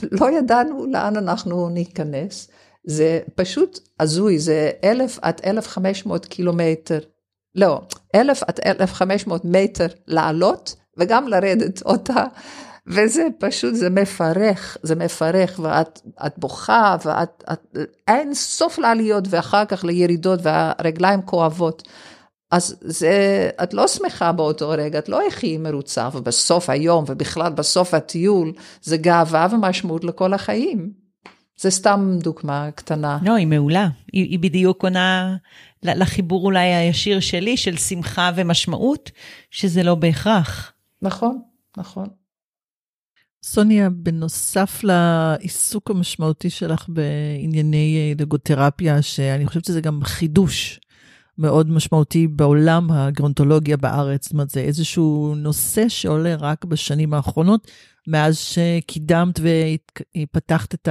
לא 0.02 0.30
ידענו 0.38 0.86
לאן 0.86 1.16
אנחנו 1.16 1.68
ניכנס. 1.68 2.48
זה 2.84 3.20
פשוט 3.34 3.78
הזוי, 4.00 4.38
זה 4.38 4.70
אלף 4.84 5.18
עד 5.22 5.40
אלף 5.44 5.68
חמש 5.68 6.06
מאות 6.06 6.26
קילומטר, 6.26 6.98
לא, 7.54 7.80
אלף 8.14 8.42
עד 8.42 8.60
אלף 8.66 8.92
חמש 8.92 9.26
מאות 9.26 9.42
מטר 9.44 9.86
לעלות 10.06 10.74
וגם 10.98 11.28
לרדת 11.28 11.82
אותה. 11.82 12.24
וזה 12.86 13.26
פשוט, 13.38 13.74
זה 13.74 13.90
מפרך, 13.90 14.76
זה 14.82 14.94
מפרך, 14.94 15.60
ואת 15.62 16.38
בוכה, 16.38 16.96
ואת, 17.04 17.44
את, 17.52 17.76
אין 18.08 18.34
סוף 18.34 18.78
לעליות, 18.78 19.24
ואחר 19.30 19.64
כך 19.64 19.84
לירידות, 19.84 20.40
והרגליים 20.42 21.22
כואבות. 21.22 21.88
אז 22.50 22.76
זה, 22.80 23.50
את 23.62 23.74
לא 23.74 23.88
שמחה 23.88 24.32
באותו 24.32 24.68
רגע, 24.68 24.98
את 24.98 25.08
לא 25.08 25.26
הכי 25.26 25.58
מרוצה, 25.58 26.08
ובסוף 26.14 26.70
היום, 26.70 27.04
ובכלל 27.08 27.52
בסוף 27.52 27.94
הטיול, 27.94 28.52
זה 28.82 28.96
גאווה 28.96 29.46
ומשמעות 29.52 30.04
לכל 30.04 30.34
החיים. 30.34 31.01
זה 31.56 31.70
סתם 31.70 32.18
דוגמה 32.22 32.70
קטנה. 32.70 33.18
לא, 33.22 33.34
היא 33.34 33.46
מעולה. 33.46 33.88
היא, 34.12 34.30
היא 34.30 34.38
בדיוק 34.38 34.82
עונה 34.82 35.36
לחיבור 35.82 36.44
אולי 36.44 36.74
הישיר 36.74 37.20
שלי, 37.20 37.56
של 37.56 37.76
שמחה 37.76 38.30
ומשמעות, 38.36 39.10
שזה 39.50 39.82
לא 39.82 39.94
בהכרח. 39.94 40.72
נכון, 41.02 41.42
נכון. 41.76 42.08
סוניה, 43.44 43.90
בנוסף 43.90 44.80
לעיסוק 44.84 45.90
המשמעותי 45.90 46.50
שלך 46.50 46.86
בענייני 46.88 48.14
לוגותרפיה, 48.20 49.02
שאני 49.02 49.46
חושבת 49.46 49.64
שזה 49.64 49.80
גם 49.80 50.00
חידוש 50.04 50.80
מאוד 51.38 51.70
משמעותי 51.70 52.26
בעולם 52.28 52.90
הגרונטולוגיה 52.90 53.76
בארץ, 53.76 54.24
זאת 54.24 54.32
אומרת, 54.32 54.50
זה 54.50 54.60
איזשהו 54.60 55.34
נושא 55.36 55.88
שעולה 55.88 56.34
רק 56.34 56.64
בשנים 56.64 57.14
האחרונות, 57.14 57.70
מאז 58.08 58.38
שקידמת 58.38 59.40
ופתחת 59.40 60.74
את 60.74 60.88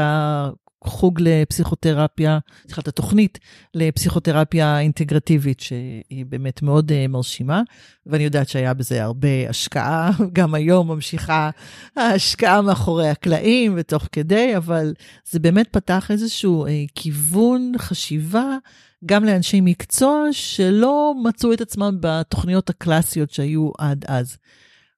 החוג 0.84 1.20
לפסיכותרפיה, 1.22 2.40
סליחה, 2.66 2.82
את 2.82 2.88
התוכנית 2.88 3.40
לפסיכותרפיה 3.74 4.80
אינטגרטיבית, 4.80 5.60
שהיא 5.60 6.26
באמת 6.30 6.62
מאוד 6.62 6.92
uh, 6.92 7.08
מרשימה, 7.08 7.62
ואני 8.06 8.24
יודעת 8.24 8.50
שהיה 8.50 8.74
בזה 8.74 9.04
הרבה 9.04 9.50
השקעה, 9.50 10.12
גם 10.34 10.54
היום 10.54 10.92
ממשיכה 10.92 11.50
ההשקעה 11.96 12.62
מאחורי 12.62 13.10
הקלעים 13.10 13.74
ותוך 13.78 14.08
כדי, 14.12 14.58
אבל 14.58 14.94
זה 15.30 15.40
באמת 15.40 15.68
פתח 15.72 16.12
איזשהו 16.12 16.66
uh, 16.66 16.70
כיוון 16.96 17.72
חשיבה. 17.78 18.58
גם 19.06 19.26
לאנשי 19.26 19.62
מקצוע 19.62 20.26
שלא 20.32 21.14
מצאו 21.24 21.54
את 21.54 21.62
עצמם 21.62 21.98
בתוכניות 22.00 22.70
הקלאסיות 22.70 23.32
שהיו 23.32 23.72
עד 23.78 24.06
אז. 24.08 24.38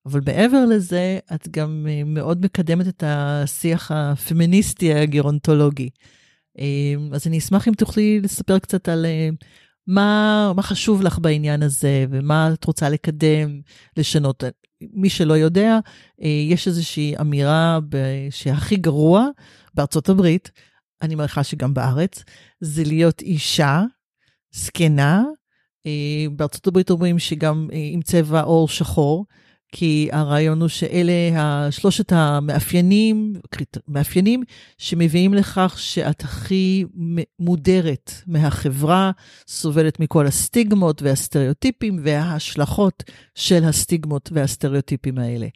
אבל 0.05 0.19
מעבר 0.25 0.65
לזה, 0.65 1.19
את 1.35 1.47
גם 1.47 1.87
אה, 1.89 2.03
מאוד 2.05 2.45
מקדמת 2.45 2.87
את 2.87 3.03
השיח 3.07 3.91
הפמיניסטי 3.91 4.93
הגרונטולוגי. 4.93 5.89
אה, 6.59 6.93
אז 7.13 7.27
אני 7.27 7.37
אשמח 7.37 7.67
אם 7.67 7.73
תוכלי 7.73 8.21
לספר 8.21 8.59
קצת 8.59 8.89
על 8.89 9.05
אה, 9.05 9.29
מה, 9.87 10.51
מה 10.55 10.61
חשוב 10.61 11.01
לך 11.01 11.19
בעניין 11.19 11.63
הזה, 11.63 12.05
ומה 12.09 12.53
את 12.53 12.65
רוצה 12.65 12.89
לקדם, 12.89 13.61
לשנות. 13.97 14.43
מי 14.93 15.09
שלא 15.09 15.33
יודע, 15.33 15.79
יש 16.49 16.67
איזושהי 16.67 17.13
אמירה 17.21 17.79
שהכי 18.29 18.75
גרוע 18.75 19.27
בארצות 19.73 20.09
הברית, 20.09 20.51
אני 21.01 21.15
מעריכה 21.15 21.43
שגם 21.43 21.73
בארץ, 21.73 22.23
זה 22.61 22.83
להיות 22.83 23.21
אישה, 23.21 23.81
זקנה. 24.51 25.23
בארצות 26.35 26.67
הברית 26.67 26.89
אומרים 26.89 27.19
שגם 27.19 27.69
עם 27.71 28.01
צבע 28.01 28.41
עור 28.41 28.67
שחור. 28.67 29.25
כי 29.75 30.09
הרעיון 30.11 30.61
הוא 30.61 30.69
שאלה 30.69 31.71
שלושת 31.71 32.11
המאפיינים, 32.11 33.33
מאפיינים 33.87 34.43
שמביאים 34.77 35.33
לכך 35.33 35.75
שאת 35.79 36.23
הכי 36.23 36.85
מודרת 37.39 38.11
מהחברה, 38.27 39.11
סובלת 39.47 39.99
מכל 39.99 40.27
הסטיגמות 40.27 41.01
והסטריאוטיפים 41.01 41.99
וההשלכות 42.03 43.03
של 43.35 43.63
הסטיגמות 43.63 44.29
והסטריאוטיפים 44.33 45.17
האלה. 45.17 45.47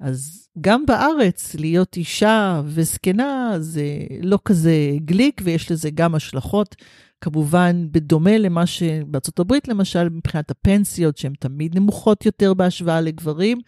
אז 0.00 0.48
גם 0.60 0.86
בארץ 0.86 1.54
להיות 1.54 1.96
אישה 1.96 2.62
וזקנה 2.64 3.52
זה 3.58 3.84
לא 4.22 4.38
כזה 4.44 4.90
גליק 5.04 5.40
ויש 5.44 5.70
לזה 5.70 5.90
גם 5.94 6.14
השלכות 6.14 6.76
כמובן, 7.22 7.86
בדומה 7.90 8.38
למה 8.38 8.66
שבארצות 8.66 9.38
הברית, 9.38 9.68
למשל, 9.68 10.08
מבחינת 10.08 10.50
הפנסיות, 10.50 11.16
שהן 11.16 11.32
תמיד 11.38 11.78
נמוכות 11.78 12.26
יותר 12.26 12.54
בהשוואה 12.54 13.00
לגברים, 13.00 13.58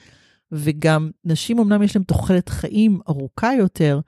וגם 0.53 1.11
נשים, 1.25 1.59
אמנם 1.59 1.83
יש 1.83 1.97
להן 1.97 2.05
תוחלת 2.05 2.49
חיים 2.49 3.01
ארוכה 3.09 3.51
יותר, 3.59 4.01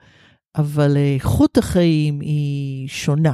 אבל 0.55 0.97
איכות 0.97 1.57
החיים 1.57 2.19
היא 2.19 2.87
שונה. 2.87 3.33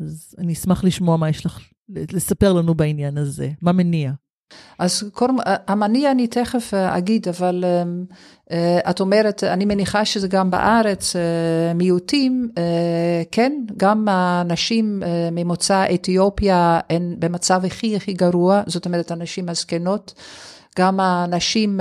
אז 0.00 0.34
אני 0.38 0.52
אשמח 0.52 0.84
לשמוע 0.84 1.16
מה 1.16 1.28
יש 1.28 1.46
לך 1.46 1.60
לספר 1.88 2.52
לנו 2.52 2.74
בעניין 2.74 3.18
הזה, 3.18 3.52
מה 3.62 3.72
מניע. 3.72 4.12
אז 4.78 5.04
קוראים, 5.12 5.38
המניע 5.46 6.10
אני 6.10 6.26
תכף 6.26 6.74
אגיד, 6.74 7.28
אבל 7.28 7.64
את 8.90 9.00
אומרת, 9.00 9.44
אני 9.44 9.64
מניחה 9.64 10.04
שזה 10.04 10.28
גם 10.28 10.50
בארץ, 10.50 11.16
מיעוטים, 11.74 12.48
כן, 13.32 13.52
גם 13.76 14.08
הנשים 14.10 15.02
ממוצא 15.32 15.84
אתיופיה 15.94 16.80
הן 16.90 17.16
במצב 17.18 17.64
הכי 17.64 17.96
הכי 17.96 18.12
גרוע, 18.12 18.62
זאת 18.66 18.86
אומרת, 18.86 19.10
הנשים 19.10 19.48
הזקנות. 19.48 20.14
גם 20.78 21.00
הנשים 21.00 21.80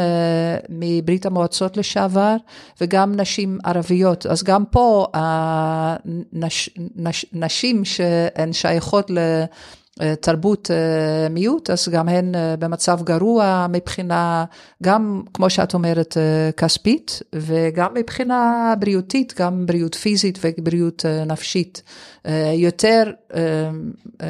מברית 0.70 1.26
המועצות 1.26 1.78
לשעבר 1.78 2.36
וגם 2.82 3.16
נשים 3.16 3.58
ערביות. 3.64 4.26
אז 4.26 4.44
גם 4.44 4.66
פה 4.66 5.08
הנשים 7.34 7.86
שהן 7.86 8.54
שייכות 8.54 9.12
לתרבות 10.00 10.72
מיעוט, 11.30 11.70
אז 11.70 11.90
גם 11.90 12.10
הן 12.10 12.32
במצב 12.60 13.00
גרוע 13.04 13.66
מבחינה, 13.70 14.46
גם 14.84 15.22
כמו 15.34 15.50
שאת 15.50 15.74
אומרת, 15.74 16.18
כספית, 16.58 17.22
וגם 17.36 17.94
מבחינה 17.94 18.74
בריאותית, 18.80 19.34
גם 19.40 19.66
בריאות 19.66 19.96
פיזית 19.96 20.40
ובריאות 20.44 21.06
נפשית. 21.26 21.84
יותר 22.54 23.12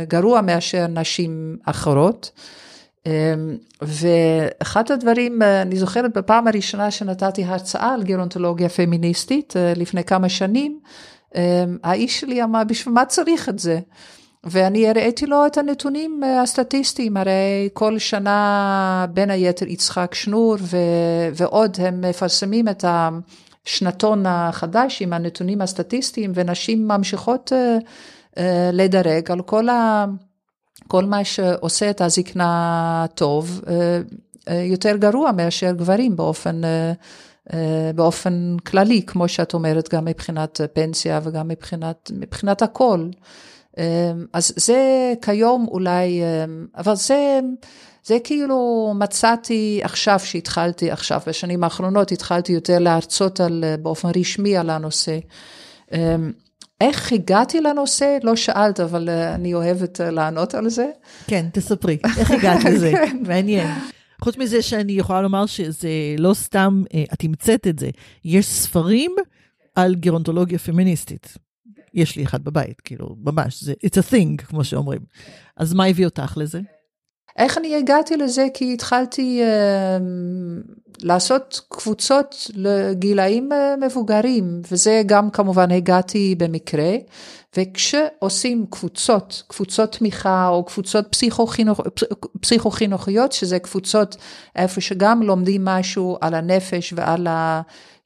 גרוע 0.08 0.42
מאשר 0.42 0.88
נשים 0.88 1.58
אחרות. 1.66 2.32
ואחד 3.82 4.92
הדברים, 4.92 5.42
אני 5.42 5.76
זוכרת 5.76 6.18
בפעם 6.18 6.48
הראשונה 6.48 6.92
שנתתי 6.92 7.44
הרצאה 7.44 7.94
על 7.94 8.04
גרונטולוגיה 8.04 8.70
פמיניסטית, 8.70 9.54
לפני 9.76 10.04
כמה 10.04 10.30
שנים, 10.30 10.80
האיש 11.84 12.20
שלי 12.20 12.44
אמר, 12.44 12.64
בשביל 12.64 12.94
מה 12.94 13.06
צריך 13.06 13.50
את 13.50 13.60
זה? 13.60 13.80
ואני 14.44 14.90
הראיתי 14.90 15.26
לו 15.26 15.46
את 15.46 15.58
הנתונים 15.58 16.22
הסטטיסטיים, 16.44 17.18
הרי 17.18 17.70
כל 17.74 18.00
שנה 18.00 19.06
בין 19.14 19.30
היתר 19.30 19.68
יצחק 19.68 20.14
שנור 20.14 20.56
ו- 20.60 21.30
ועוד 21.34 21.78
הם 21.80 22.02
מפרסמים 22.02 22.68
את 22.68 22.86
השנתון 22.88 24.26
החדש 24.26 25.02
עם 25.02 25.14
הנתונים 25.14 25.62
הסטטיסטיים, 25.62 26.32
ונשים 26.36 26.88
ממשיכות 26.88 27.52
לדרג 28.74 29.32
על 29.32 29.42
כל 29.42 29.70
ה... 29.70 30.06
כל 30.88 31.06
מה 31.06 31.24
שעושה 31.24 31.90
את 31.90 32.02
הזקנה 32.02 33.06
טוב, 33.14 33.62
יותר 34.50 34.98
גרוע 34.98 35.32
מאשר 35.32 35.72
גברים 35.72 36.16
באופן, 36.16 36.62
באופן 37.96 38.58
כללי, 38.66 39.02
כמו 39.02 39.28
שאת 39.28 39.54
אומרת, 39.54 39.94
גם 39.94 40.06
מבחינת 40.06 40.62
פנסיה 40.74 41.20
וגם 41.24 41.48
מבחינת, 41.48 42.12
מבחינת 42.16 42.62
הכל. 42.62 43.10
אז 44.34 44.54
זה 44.56 45.14
כיום 45.22 45.68
אולי, 45.72 46.22
אבל 46.78 46.96
זה, 46.96 47.40
זה 48.04 48.18
כאילו 48.24 48.92
מצאתי 48.96 49.80
עכשיו 49.84 50.20
שהתחלתי, 50.20 50.92
עכשיו 50.92 51.22
בשנים 51.28 51.64
האחרונות 51.64 52.12
התחלתי 52.12 52.52
יותר 52.52 52.80
להרצות 52.80 53.40
על, 53.40 53.64
באופן 53.82 54.10
רשמי 54.16 54.58
על 54.58 54.70
הנושא. 54.70 55.20
איך 56.82 57.14
הגעתי 57.14 57.62
לנושא? 57.62 58.18
לא 58.24 58.36
שאלת, 58.36 58.80
אבל 58.80 59.10
אני 59.10 59.54
אוהבת 59.54 60.00
לענות 60.04 60.56
על 60.56 60.70
זה. 60.70 60.88
כן, 61.28 61.46
תספרי, 61.54 61.98
איך 62.20 62.32
הגעת 62.32 62.64
לזה? 62.72 62.92
כן. 62.92 63.18
מעניין. 63.28 63.68
חוץ 64.22 64.38
מזה 64.38 64.62
שאני 64.62 64.92
יכולה 64.92 65.22
לומר 65.22 65.46
שזה 65.46 65.90
לא 66.18 66.34
סתם, 66.34 66.84
את 67.14 67.24
המצאת 67.24 67.68
את 67.68 67.80
זה, 67.80 67.90
יש 68.26 68.46
ספרים 68.46 69.12
על 69.76 69.96
גרונטולוגיה 69.96 70.60
פמיניסטית. 70.60 71.38
יש 71.94 72.16
לי 72.16 72.24
אחד 72.24 72.44
בבית, 72.44 72.82
כאילו, 72.82 73.16
ממש, 73.24 73.64
זה, 73.64 73.74
it's 73.86 74.00
a 74.00 74.12
thing, 74.12 74.46
כמו 74.46 74.64
שאומרים. 74.64 75.02
אז 75.58 75.74
מה 75.74 75.86
הביא 75.86 76.06
אותך 76.06 76.38
לזה? 76.38 76.62
איך 77.38 77.58
אני 77.58 77.76
הגעתי 77.76 78.18
לזה? 78.18 78.48
כי 78.54 78.74
התחלתי 78.74 79.42
uh, 79.42 80.02
לעשות 81.02 81.62
קבוצות 81.70 82.52
לגילאים 82.54 83.50
uh, 83.52 83.86
מבוגרים, 83.86 84.62
וזה 84.72 85.02
גם 85.06 85.30
כמובן 85.30 85.72
הגעתי 85.72 86.36
במקרה, 86.38 86.92
וכשעושים 87.58 88.66
קבוצות, 88.70 89.44
קבוצות 89.48 89.92
תמיכה 89.92 90.48
או 90.48 90.64
קבוצות 90.64 91.08
פסיכו-חינוך, 91.12 91.82
פסיכו-חינוכיות, 92.42 93.32
שזה 93.32 93.60
קבוצות 93.60 94.16
איפה 94.56 94.82
שגם 94.82 95.24
לומדים 95.24 95.66
משהו 95.66 96.18
על 96.22 96.34
הנפש 96.34 96.94
ועל 96.96 97.28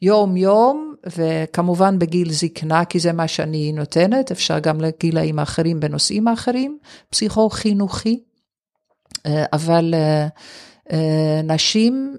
היום-יום, 0.02 0.94
וכמובן 1.18 2.00
בגיל 2.00 2.32
זקנה, 2.32 2.86
כי 2.86 3.00
זה 3.00 3.14
מה 3.14 3.28
שאני 3.28 3.72
נותנת, 3.72 4.32
אפשר 4.32 4.60
גם 4.60 4.82
לגילאים 4.82 5.40
האחרים 5.40 5.80
בנושאים 5.80 6.28
האחרים, 6.28 6.78
פסיכו-חינוכי. 7.10 8.20
אה, 9.26 9.46
אבל 9.54 9.94
אה, 9.94 10.28
אה, 10.92 11.42
נשים, 11.44 12.18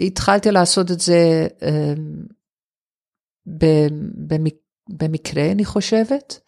התחלתי 0.00 0.50
לעשות 0.50 0.90
את 0.90 1.00
זה 1.00 1.46
במקרה, 4.88 5.50
אני 5.50 5.64
חושבת. 5.64 6.40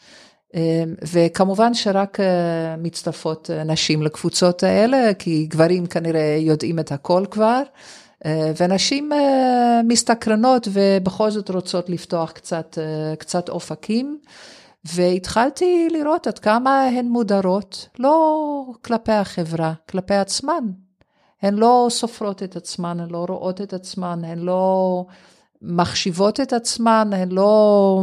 וכמובן 1.12 1.74
שרק 1.74 2.18
מצטרפות 2.78 3.50
נשים 3.50 4.02
לקבוצות 4.02 4.62
האלה, 4.62 5.14
כי 5.18 5.46
גברים 5.46 5.86
כנראה 5.86 6.36
יודעים 6.40 6.78
את 6.78 6.92
הכל 6.92 7.24
כבר, 7.30 7.62
ונשים 8.60 9.10
מסתקרנות 9.84 10.68
ובכל 10.72 11.30
זאת 11.30 11.50
רוצות 11.50 11.88
לפתוח 11.88 12.30
קצת, 12.30 12.78
קצת 13.18 13.48
אופקים. 13.48 14.18
והתחלתי 14.84 15.88
לראות 15.90 16.26
עד 16.26 16.38
כמה 16.38 16.82
הן 16.84 17.06
מודרות, 17.06 17.88
לא 17.98 18.64
כלפי 18.82 19.12
החברה, 19.12 19.72
כלפי 19.88 20.14
עצמן. 20.14 20.64
הן 21.42 21.54
לא 21.54 21.86
סופרות 21.90 22.42
את 22.42 22.56
עצמן, 22.56 23.00
הן 23.00 23.10
לא 23.10 23.26
רואות 23.28 23.60
את 23.60 23.72
עצמן, 23.72 24.24
הן 24.24 24.38
לא 24.38 25.04
מחשיבות 25.62 26.40
את 26.40 26.52
עצמן, 26.52 27.10
הן 27.12 27.32
לא, 27.32 28.02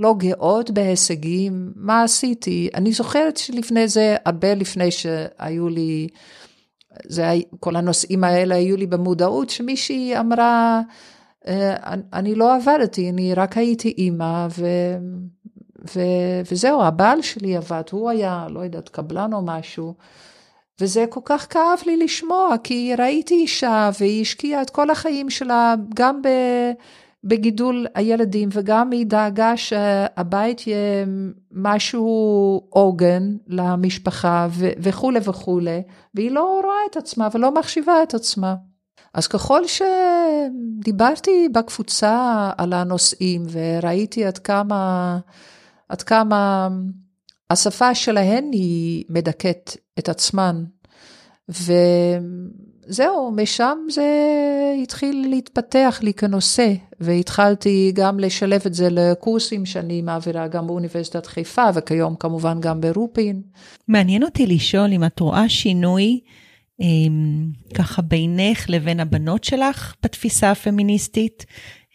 לא 0.00 0.14
גאות 0.18 0.70
בהישגים. 0.70 1.72
מה 1.76 2.02
עשיתי? 2.02 2.68
אני 2.74 2.92
זוכרת 2.92 3.36
שלפני 3.36 3.88
זה, 3.88 4.16
הרבה 4.24 4.54
לפני 4.54 4.90
שהיו 4.90 5.68
לי, 5.68 6.08
זה, 7.04 7.32
כל 7.60 7.76
הנושאים 7.76 8.24
האלה 8.24 8.54
היו 8.54 8.76
לי 8.76 8.86
במודעות, 8.86 9.50
שמישהי 9.50 10.18
אמרה, 10.18 10.80
אה, 11.46 11.94
אני 12.12 12.34
לא 12.34 12.54
עבדתי, 12.56 13.10
אני 13.10 13.34
רק 13.34 13.56
הייתי 13.56 13.88
אימא, 13.98 14.46
ו... 14.58 14.66
ו- 15.96 16.52
וזהו, 16.52 16.82
הבעל 16.82 17.22
שלי 17.22 17.56
עבד, 17.56 17.82
הוא 17.90 18.10
היה, 18.10 18.46
לא 18.50 18.60
יודעת, 18.60 18.88
קבלן 18.88 19.32
או 19.32 19.42
משהו. 19.42 19.94
וזה 20.80 21.04
כל 21.10 21.20
כך 21.24 21.46
כאב 21.50 21.78
לי 21.86 21.96
לשמוע, 21.96 22.54
כי 22.64 22.94
ראיתי 22.98 23.34
אישה 23.34 23.90
והיא 24.00 24.22
השקיעה 24.22 24.62
את 24.62 24.70
כל 24.70 24.90
החיים 24.90 25.30
שלה, 25.30 25.74
גם 25.94 26.20
בגידול 27.24 27.86
הילדים 27.94 28.48
וגם 28.52 28.90
היא 28.90 29.06
דאגה 29.06 29.56
שהבית 29.56 30.66
יהיה 30.66 31.06
משהו 31.52 32.60
עוגן 32.70 33.36
למשפחה 33.46 34.48
וכולי 34.78 35.20
וכולי, 35.22 35.82
והיא 36.14 36.30
לא 36.30 36.60
רואה 36.64 36.76
את 36.90 36.96
עצמה 36.96 37.28
ולא 37.34 37.54
מחשיבה 37.54 38.02
את 38.02 38.14
עצמה. 38.14 38.54
אז 39.14 39.26
ככל 39.26 39.62
שדיברתי 39.66 41.48
בקבוצה 41.52 42.50
על 42.58 42.72
הנושאים 42.72 43.42
וראיתי 43.50 44.24
עד 44.24 44.38
כמה 44.38 45.18
עד 45.88 46.02
כמה 46.02 46.68
השפה 47.50 47.94
שלהן 47.94 48.44
היא 48.52 49.04
מדכאת 49.08 49.76
את 49.98 50.08
עצמן. 50.08 50.64
וזהו, 51.48 53.30
משם 53.36 53.78
זה 53.90 54.10
התחיל 54.82 55.26
להתפתח 55.30 55.98
לי 56.02 56.14
כנושא, 56.14 56.72
והתחלתי 57.00 57.92
גם 57.94 58.20
לשלב 58.20 58.60
את 58.66 58.74
זה 58.74 58.88
לקורסים 58.90 59.66
שאני 59.66 60.02
מעבירה 60.02 60.48
גם 60.48 60.66
באוניברסיטת 60.66 61.26
חיפה, 61.26 61.64
וכיום 61.74 62.16
כמובן 62.16 62.60
גם 62.60 62.80
ברופין. 62.80 63.42
מעניין 63.88 64.22
אותי 64.22 64.46
לשאול 64.46 64.92
אם 64.92 65.04
את 65.04 65.20
רואה 65.20 65.48
שינוי 65.48 66.20
אמ, 66.80 67.46
ככה 67.74 68.02
בינך 68.02 68.64
לבין 68.68 69.00
הבנות 69.00 69.44
שלך 69.44 69.94
בתפיסה 70.02 70.50
הפמיניסטית, 70.50 71.46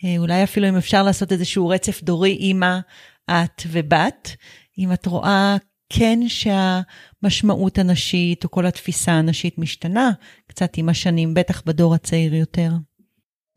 אה, 0.03 0.15
אולי 0.17 0.43
אפילו 0.43 0.69
אם 0.69 0.77
אפשר 0.77 1.03
לעשות 1.03 1.31
איזשהו 1.31 1.67
רצף 1.67 2.03
דורי 2.03 2.31
אימא 2.31 2.79
את 3.31 3.61
ובת, 3.67 4.29
אם 4.77 4.93
את 4.93 5.05
רואה 5.05 5.57
כן 5.89 6.19
שהמשמעות 6.27 7.77
הנשית 7.77 8.43
או 8.43 8.51
כל 8.51 8.65
התפיסה 8.65 9.11
הנשית 9.11 9.57
משתנה 9.57 10.11
קצת 10.47 10.77
עם 10.77 10.89
השנים, 10.89 11.33
בטח 11.33 11.61
בדור 11.65 11.93
הצעיר 11.93 12.35
יותר. 12.35 12.69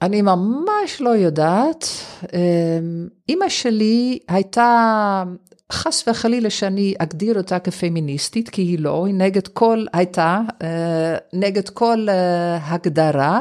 אני 0.03 0.23
ממש 0.23 1.01
לא 1.01 1.11
יודעת. 1.11 1.87
אמ, 2.33 3.09
אימא 3.29 3.49
שלי 3.49 4.19
הייתה, 4.29 5.25
חס 5.73 6.09
וחלילה 6.09 6.51
שאני 6.51 6.95
אגדיר 6.99 7.39
אותה 7.39 7.59
כפמיניסטית, 7.59 8.49
כי 8.49 8.63
היא 8.63 8.79
לא, 8.79 9.07
היא 9.07 9.15
נגד 9.15 9.49
כל, 9.49 9.85
הייתה, 9.93 10.41
אה, 10.63 11.17
נגד 11.33 11.69
כל 11.69 12.07
אה, 12.09 12.59
הגדרה. 12.63 13.41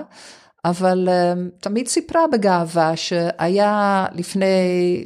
אבל 0.66 1.10
אמ, 1.10 1.50
תמיד 1.60 1.88
סיפרה 1.88 2.22
בגאווה 2.32 2.96
שהיה 2.96 4.06
לפני, 4.16 4.46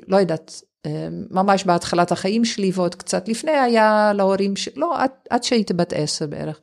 לא 0.07 0.17
יודעת, 0.17 0.61
ממש 1.31 1.63
בהתחלת 1.63 2.11
החיים 2.11 2.45
שלי 2.45 2.71
ועוד 2.73 2.95
קצת 2.95 3.29
לפני 3.29 3.51
היה 3.51 4.11
להורים, 4.15 4.55
ש... 4.55 4.69
לא, 4.75 5.01
עד, 5.01 5.09
עד 5.29 5.43
שהייתי 5.43 5.73
בת 5.73 5.93
עשר 5.93 6.27
בערך. 6.27 6.59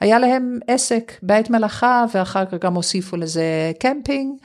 היה 0.00 0.18
להם 0.18 0.58
עסק, 0.66 1.12
בית 1.22 1.50
מלאכה, 1.50 2.04
ואחר 2.14 2.44
כך 2.46 2.54
גם 2.54 2.74
הוסיפו 2.74 3.16
לזה 3.16 3.72
קמפינג. 3.80 4.38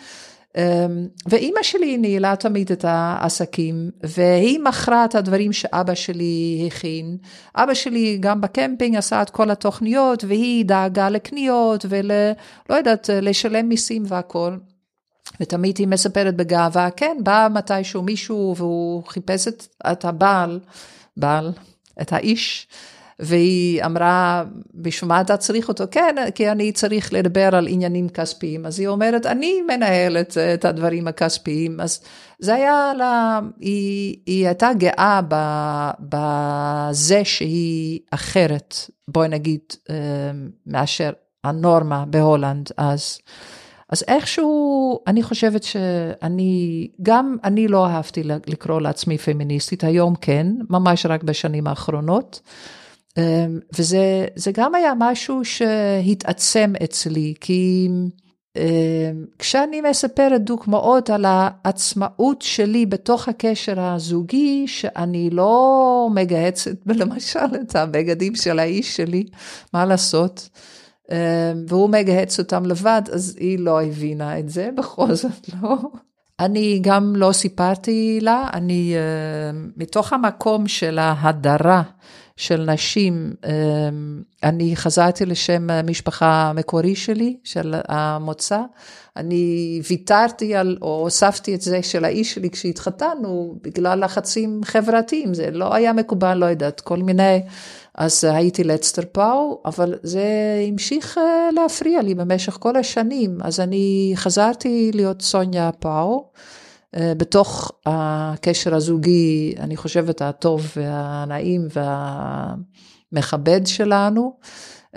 אמ, 0.57 1.07
ואימא 1.25 1.63
שלי 1.63 1.97
ניהלה 1.97 2.35
תמיד 2.35 2.71
את 2.71 2.85
העסקים, 2.87 3.91
והיא 4.03 4.59
מכרה 4.59 5.05
את 5.05 5.15
הדברים 5.15 5.53
שאבא 5.53 5.95
שלי 5.95 6.63
הכין. 6.67 7.17
אבא 7.55 7.73
שלי 7.73 8.17
גם 8.19 8.41
בקמפינג 8.41 8.95
עשה 8.95 9.21
את 9.21 9.29
כל 9.29 9.51
התוכניות, 9.51 10.23
והיא 10.23 10.65
דאגה 10.65 11.09
לקניות 11.09 11.85
ול... 11.89 12.11
לא 12.69 12.75
יודעת, 12.75 13.09
לשלם 13.21 13.69
מיסים 13.69 14.03
והכול. 14.07 14.59
ותמיד 15.41 15.77
היא 15.77 15.87
מספרת 15.87 16.35
בגאווה, 16.35 16.89
כן, 16.91 17.17
בא 17.23 17.47
מתישהו 17.53 18.01
מישהו 18.01 18.53
והוא 18.57 19.03
חיפש 19.07 19.47
את 19.91 20.05
הבעל, 20.05 20.59
בעל, 21.17 21.51
את 22.01 22.13
האיש, 22.13 22.67
והיא 23.19 23.83
אמרה, 23.85 24.43
בשביל 24.73 25.09
מה 25.09 25.21
אתה 25.21 25.37
צריך 25.37 25.69
אותו? 25.69 25.83
כן, 25.91 26.15
כי 26.35 26.51
אני 26.51 26.71
צריך 26.71 27.13
לדבר 27.13 27.55
על 27.55 27.67
עניינים 27.67 28.09
כספיים. 28.09 28.65
אז 28.65 28.79
היא 28.79 28.87
אומרת, 28.87 29.25
אני 29.25 29.61
מנהלת 29.61 30.37
את 30.37 30.65
הדברים 30.65 31.07
הכספיים. 31.07 31.79
אז 31.79 32.01
זה 32.39 32.53
היה 32.53 32.91
לה, 32.97 33.39
היא, 33.59 34.17
היא 34.25 34.47
הייתה 34.47 34.71
גאה 34.77 35.21
בזה 35.99 37.25
שהיא 37.25 37.99
אחרת, 38.11 38.75
בואי 39.07 39.27
נגיד, 39.27 39.61
אה, 39.89 39.95
מאשר 40.67 41.11
הנורמה 41.43 42.05
בהולנד 42.05 42.69
אז. 42.77 43.17
אז 43.91 44.03
איכשהו, 44.07 44.99
אני 45.07 45.23
חושבת 45.23 45.63
שאני, 45.63 46.87
גם 47.01 47.37
אני 47.43 47.67
לא 47.67 47.85
אהבתי 47.85 48.23
לקרוא 48.23 48.81
לעצמי 48.81 49.17
פמיניסטית, 49.17 49.83
היום 49.83 50.15
כן, 50.15 50.47
ממש 50.69 51.05
רק 51.05 51.23
בשנים 51.23 51.67
האחרונות. 51.67 52.41
אמ, 53.17 53.59
וזה 53.79 54.51
גם 54.53 54.75
היה 54.75 54.93
משהו 54.97 55.45
שהתעצם 55.45 56.73
אצלי, 56.83 57.33
כי 57.41 57.89
אמ, 58.55 59.25
כשאני 59.39 59.81
מספרת 59.81 60.41
דוגמאות 60.43 61.09
על 61.09 61.25
העצמאות 61.27 62.41
שלי 62.41 62.85
בתוך 62.85 63.27
הקשר 63.27 63.81
הזוגי, 63.81 64.67
שאני 64.67 65.29
לא 65.29 66.09
מגהצת 66.13 66.75
למשל 66.99 67.55
את 67.61 67.75
הבגדים 67.75 68.35
של 68.35 68.59
האיש 68.59 68.97
שלי, 68.97 69.23
מה 69.73 69.85
לעשות? 69.85 70.49
אמ, 71.11 71.15
והוא 71.67 71.89
מגהץ 71.89 72.39
אותם 72.39 72.65
לבד, 72.65 73.01
אז 73.11 73.35
היא 73.39 73.59
לא 73.59 73.81
הבינה 73.81 74.39
את 74.39 74.49
זה, 74.49 74.69
בכל 74.77 75.13
זאת 75.13 75.49
לא. 75.61 75.77
אני 76.39 76.79
גם 76.83 77.15
לא 77.15 77.31
סיפרתי 77.31 78.19
לה, 78.21 78.47
אני 78.53 78.95
מתוך 79.77 80.13
המקום 80.13 80.67
של 80.67 80.99
ההדרה 80.99 81.83
של 82.41 82.71
נשים, 82.71 83.33
אמ, 83.45 84.21
אני 84.43 84.75
חזרתי 84.75 85.25
לשם 85.25 85.69
המשפחה 85.69 86.49
המקורי 86.49 86.95
שלי, 86.95 87.37
של 87.43 87.75
המוצא. 87.87 88.61
אני 89.17 89.81
ויתרתי 89.89 90.55
על, 90.55 90.77
או 90.81 91.01
הוספתי 91.01 91.55
את 91.55 91.61
זה 91.61 91.83
של 91.83 92.05
האיש 92.05 92.33
שלי 92.33 92.49
כשהתחתנו, 92.49 93.59
בגלל 93.63 94.03
לחצים 94.03 94.61
חברתיים, 94.63 95.33
זה 95.33 95.51
לא 95.51 95.75
היה 95.75 95.93
מקובל, 95.93 96.33
לא 96.33 96.45
יודעת, 96.45 96.81
כל 96.81 96.97
מיני, 96.97 97.41
אז 97.97 98.23
הייתי 98.23 98.63
לאצטר 98.63 99.01
פאו, 99.11 99.61
אבל 99.65 99.95
זה 100.03 100.25
המשיך 100.67 101.17
אה, 101.17 101.49
להפריע 101.51 102.01
לי 102.01 102.15
במשך 102.15 102.57
כל 102.59 102.75
השנים, 102.75 103.37
אז 103.41 103.59
אני 103.59 104.11
חזרתי 104.15 104.91
להיות 104.93 105.21
סוניה 105.21 105.71
פאו. 105.71 106.31
אה, 106.95 107.13
בתוך 107.17 107.71
הקשר 107.85 108.75
הזוגי, 108.75 109.53
אני 109.59 109.77
חושבת, 109.77 110.21
הטוב 110.21 110.71
והנעים 110.75 111.67
והמכבד 113.11 113.61
שלנו. 113.65 114.37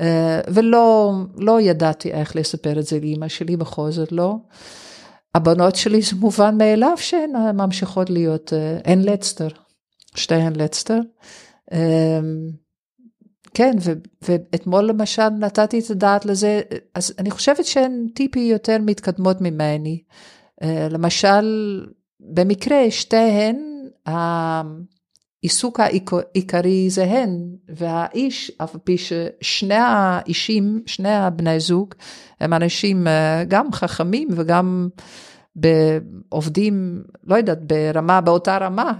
אה, 0.01 0.41
ולא 0.49 1.13
לא 1.37 1.61
ידעתי 1.61 2.13
איך 2.13 2.37
לספר 2.37 2.79
את 2.79 2.87
זה 2.87 3.01
לאימא 3.01 3.29
שלי, 3.29 3.57
בכל 3.57 3.91
זאת 3.91 4.13
לא. 4.13 4.37
הבנות 5.35 5.77
שלי 5.77 6.03
זה 6.03 6.17
מובן 6.17 6.59
מאליו 6.59 6.97
שהן 6.97 7.31
ממשיכות 7.55 8.11
להיות, 8.11 8.53
אה, 8.53 8.79
הן 8.85 9.03
לצטר, 9.03 9.49
שתיהן 10.15 10.57
לצטר. 10.57 11.01
כן, 13.55 13.77
ו, 13.85 13.93
ואתמול 14.23 14.85
למשל 14.85 15.29
נתתי 15.29 15.79
את 15.79 15.91
הדעת 15.91 16.27
לזה, 16.27 16.61
אז 16.95 17.15
אני 17.19 17.31
חושבת 17.31 17.65
שהן 17.65 18.07
טיפי 18.15 18.41
יותר 18.41 18.77
מתקדמות 18.81 19.41
ממני. 19.41 20.03
אה, 20.63 20.89
למשל, 20.91 21.81
במקרה 22.21 22.91
שתיהן, 22.91 23.57
העיסוק 24.07 25.81
העיקרי 25.81 26.91
זה 26.91 27.05
הן, 27.05 27.31
והאיש, 27.69 28.51
אף 28.59 28.77
פי 28.85 28.97
ששני 28.99 29.75
האישים, 29.75 30.83
שני 30.87 31.15
הבני 31.15 31.61
זוג, 31.61 31.95
הם 32.41 32.53
אנשים 32.53 33.07
אה, 33.07 33.45
גם 33.49 33.73
חכמים 33.73 34.29
וגם 34.31 34.89
עובדים, 36.29 37.03
לא 37.25 37.37
יודעת, 37.37 37.59
ברמה, 37.67 38.21
באותה 38.21 38.59
רמה, 38.59 38.93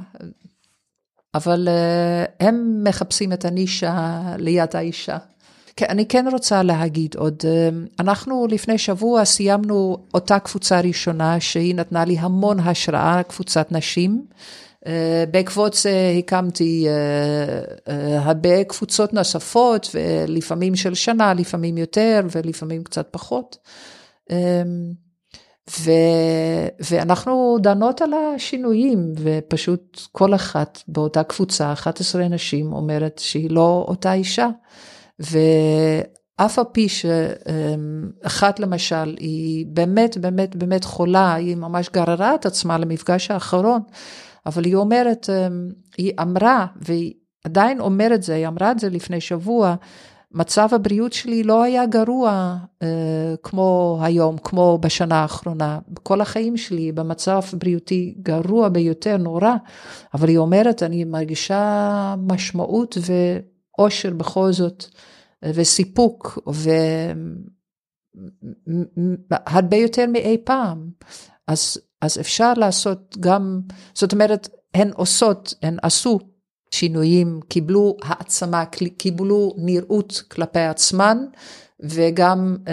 אבל 1.35 1.69
אה, 1.69 2.47
הם 2.47 2.85
מחפשים 2.85 3.33
את 3.33 3.45
הנישה 3.45 4.23
ליד 4.39 4.77
האישה. 4.77 5.17
כן, 5.77 5.87
אני 5.89 6.07
כן 6.07 6.27
רוצה 6.33 6.63
להגיד 6.63 7.15
עוד, 7.17 7.43
אמ, 7.45 7.87
אנחנו 8.01 8.47
לפני 8.51 8.79
שבוע 8.79 9.25
סיימנו 9.25 9.97
אותה 10.15 10.39
קבוצה 10.39 10.81
ראשונה 10.81 11.41
שהיא 11.41 11.75
נתנה 11.75 12.05
לי 12.05 12.19
המון 12.19 12.61
השראה, 12.61 13.23
קבוצת 13.23 13.73
נשים. 13.73 14.25
אה, 14.87 15.25
בעקבות 15.31 15.75
זה 15.75 16.15
הקמתי 16.19 16.87
אה, 16.89 17.63
אה, 17.89 18.23
הרבה 18.23 18.65
קבוצות 18.65 19.13
נוספות, 19.13 19.91
ולפעמים 19.95 20.77
של 20.77 20.95
שנה, 20.95 21.35
לפעמים 21.35 21.79
יותר 21.79 22.21
ולפעמים 22.31 22.85
קצת 22.85 23.09
פחות. 23.11 23.59
ו, 25.71 25.91
ואנחנו 26.91 27.57
דנות 27.61 28.03
על 28.03 28.11
השינויים, 28.15 29.13
ופשוט 29.19 30.01
כל 30.13 30.35
אחת 30.35 30.83
באותה 30.89 31.23
קבוצה, 31.23 31.73
11 31.73 32.29
נשים, 32.29 32.73
אומרת 32.73 33.19
שהיא 33.19 33.51
לא 33.51 33.85
אותה 33.89 34.13
אישה. 34.13 34.49
ואף 35.19 36.59
על 36.59 36.65
פי 36.73 36.89
שאחת 36.89 38.61
למשל 38.61 39.17
היא 39.21 39.67
באמת 39.69 40.19
באמת 40.19 40.57
באמת 40.57 40.85
חולה, 40.85 41.35
היא 41.35 41.57
ממש 41.57 41.91
גררה 41.93 42.35
את 42.35 42.47
עצמה 42.47 42.79
למפגש 42.79 43.31
האחרון, 43.31 43.81
אבל 44.47 44.65
היא 44.65 44.75
אומרת, 44.75 45.31
אמ, 45.31 45.69
היא 45.99 46.13
אמרה, 46.21 46.67
והיא 46.77 47.13
עדיין 47.45 47.81
אומרת 47.81 48.23
זה, 48.23 48.35
היא 48.35 48.47
אמרה 48.49 48.71
את 48.71 48.79
זה 48.79 48.91
לפני 48.91 49.21
שבוע, 49.21 49.75
מצב 50.35 50.69
הבריאות 50.73 51.13
שלי 51.13 51.43
לא 51.43 51.63
היה 51.63 51.87
גרוע 51.87 52.57
אה, 52.83 53.35
כמו 53.43 53.99
היום, 54.03 54.39
כמו 54.39 54.79
בשנה 54.83 55.15
האחרונה. 55.15 55.79
כל 56.03 56.21
החיים 56.21 56.57
שלי 56.57 56.93
במצב 56.93 57.41
בריאותי 57.59 58.15
גרוע 58.23 58.69
ביותר, 58.69 59.17
נורא, 59.17 59.55
אבל 60.15 60.29
היא 60.29 60.39
אומרת, 60.39 60.83
אני 60.83 61.05
מרגישה 61.05 62.15
משמעות 62.19 62.99
ואושר 63.79 64.11
בכל 64.11 64.53
זאת. 64.53 64.85
וסיפוק, 65.45 66.39
והרבה 69.31 69.77
יותר 69.77 70.07
מאי 70.07 70.39
פעם. 70.45 70.91
אז, 71.47 71.79
אז 72.03 72.21
אפשר 72.21 72.55
לעשות 72.55 73.17
גם, 73.21 73.61
זאת 73.95 74.13
אומרת, 74.13 74.49
הן 74.75 74.91
עושות, 74.95 75.55
הן 75.63 75.77
עשו 75.83 76.19
שינויים, 76.75 77.41
קיבלו 77.49 77.97
העצמה, 78.03 78.65
קיבלו 78.97 79.55
נראות 79.57 80.23
כלפי 80.29 80.61
עצמן, 80.61 81.19
וגם 81.81 82.57
uh, 82.65 82.71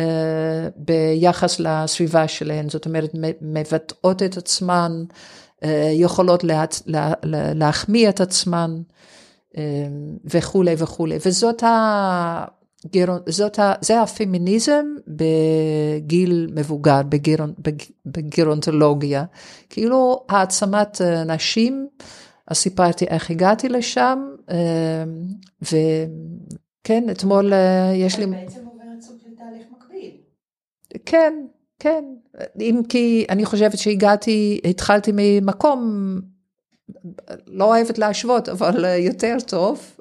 ביחס 0.75 1.59
לסביבה 1.59 2.27
שלהן, 2.27 2.69
זאת 2.69 2.85
אומרת, 2.85 3.11
מבטאות 3.41 4.23
את 4.23 4.37
עצמן, 4.37 5.03
uh, 5.61 5.67
יכולות 5.91 6.43
לה, 6.43 6.65
לה, 6.85 7.13
לה, 7.23 7.53
להחמיא 7.53 8.09
את 8.09 8.21
עצמן. 8.21 8.81
וכולי 10.25 10.75
וכולי, 10.77 11.17
וזאת 11.25 11.63
ה... 11.63 12.45
זאת 13.29 13.59
ה, 13.59 13.73
זה 13.81 14.01
הפמיניזם 14.01 14.85
בגיל 15.07 16.47
מבוגר, 16.55 17.01
בגירונ, 17.09 17.53
בגירונטולוגיה. 18.05 19.23
כאילו 19.69 20.23
העצמת 20.29 21.01
נשים, 21.25 21.87
אז 22.51 22.57
סיפרתי 22.57 23.05
איך 23.05 23.31
הגעתי 23.31 23.69
לשם, 23.69 24.19
אה, 24.49 25.03
וכן, 25.61 27.09
אתמול 27.11 27.53
אה, 27.53 27.93
יש 27.95 28.19
לי... 28.19 28.25
בעצם 28.25 28.65
עוברת 28.65 29.01
סוג 29.01 29.15
של 29.23 29.29
תהליך 29.37 29.67
מקביל. 29.71 30.11
כן, 31.05 31.33
כן. 31.79 32.03
אם 32.59 32.81
כי 32.89 33.25
אני 33.29 33.45
חושבת 33.45 33.77
שהגעתי, 33.77 34.61
התחלתי 34.65 35.11
ממקום, 35.15 35.81
לא 37.47 37.65
אוהבת 37.65 37.97
להשוות, 37.97 38.49
אבל 38.49 38.85
יותר 38.99 39.37
טוב, 39.47 39.99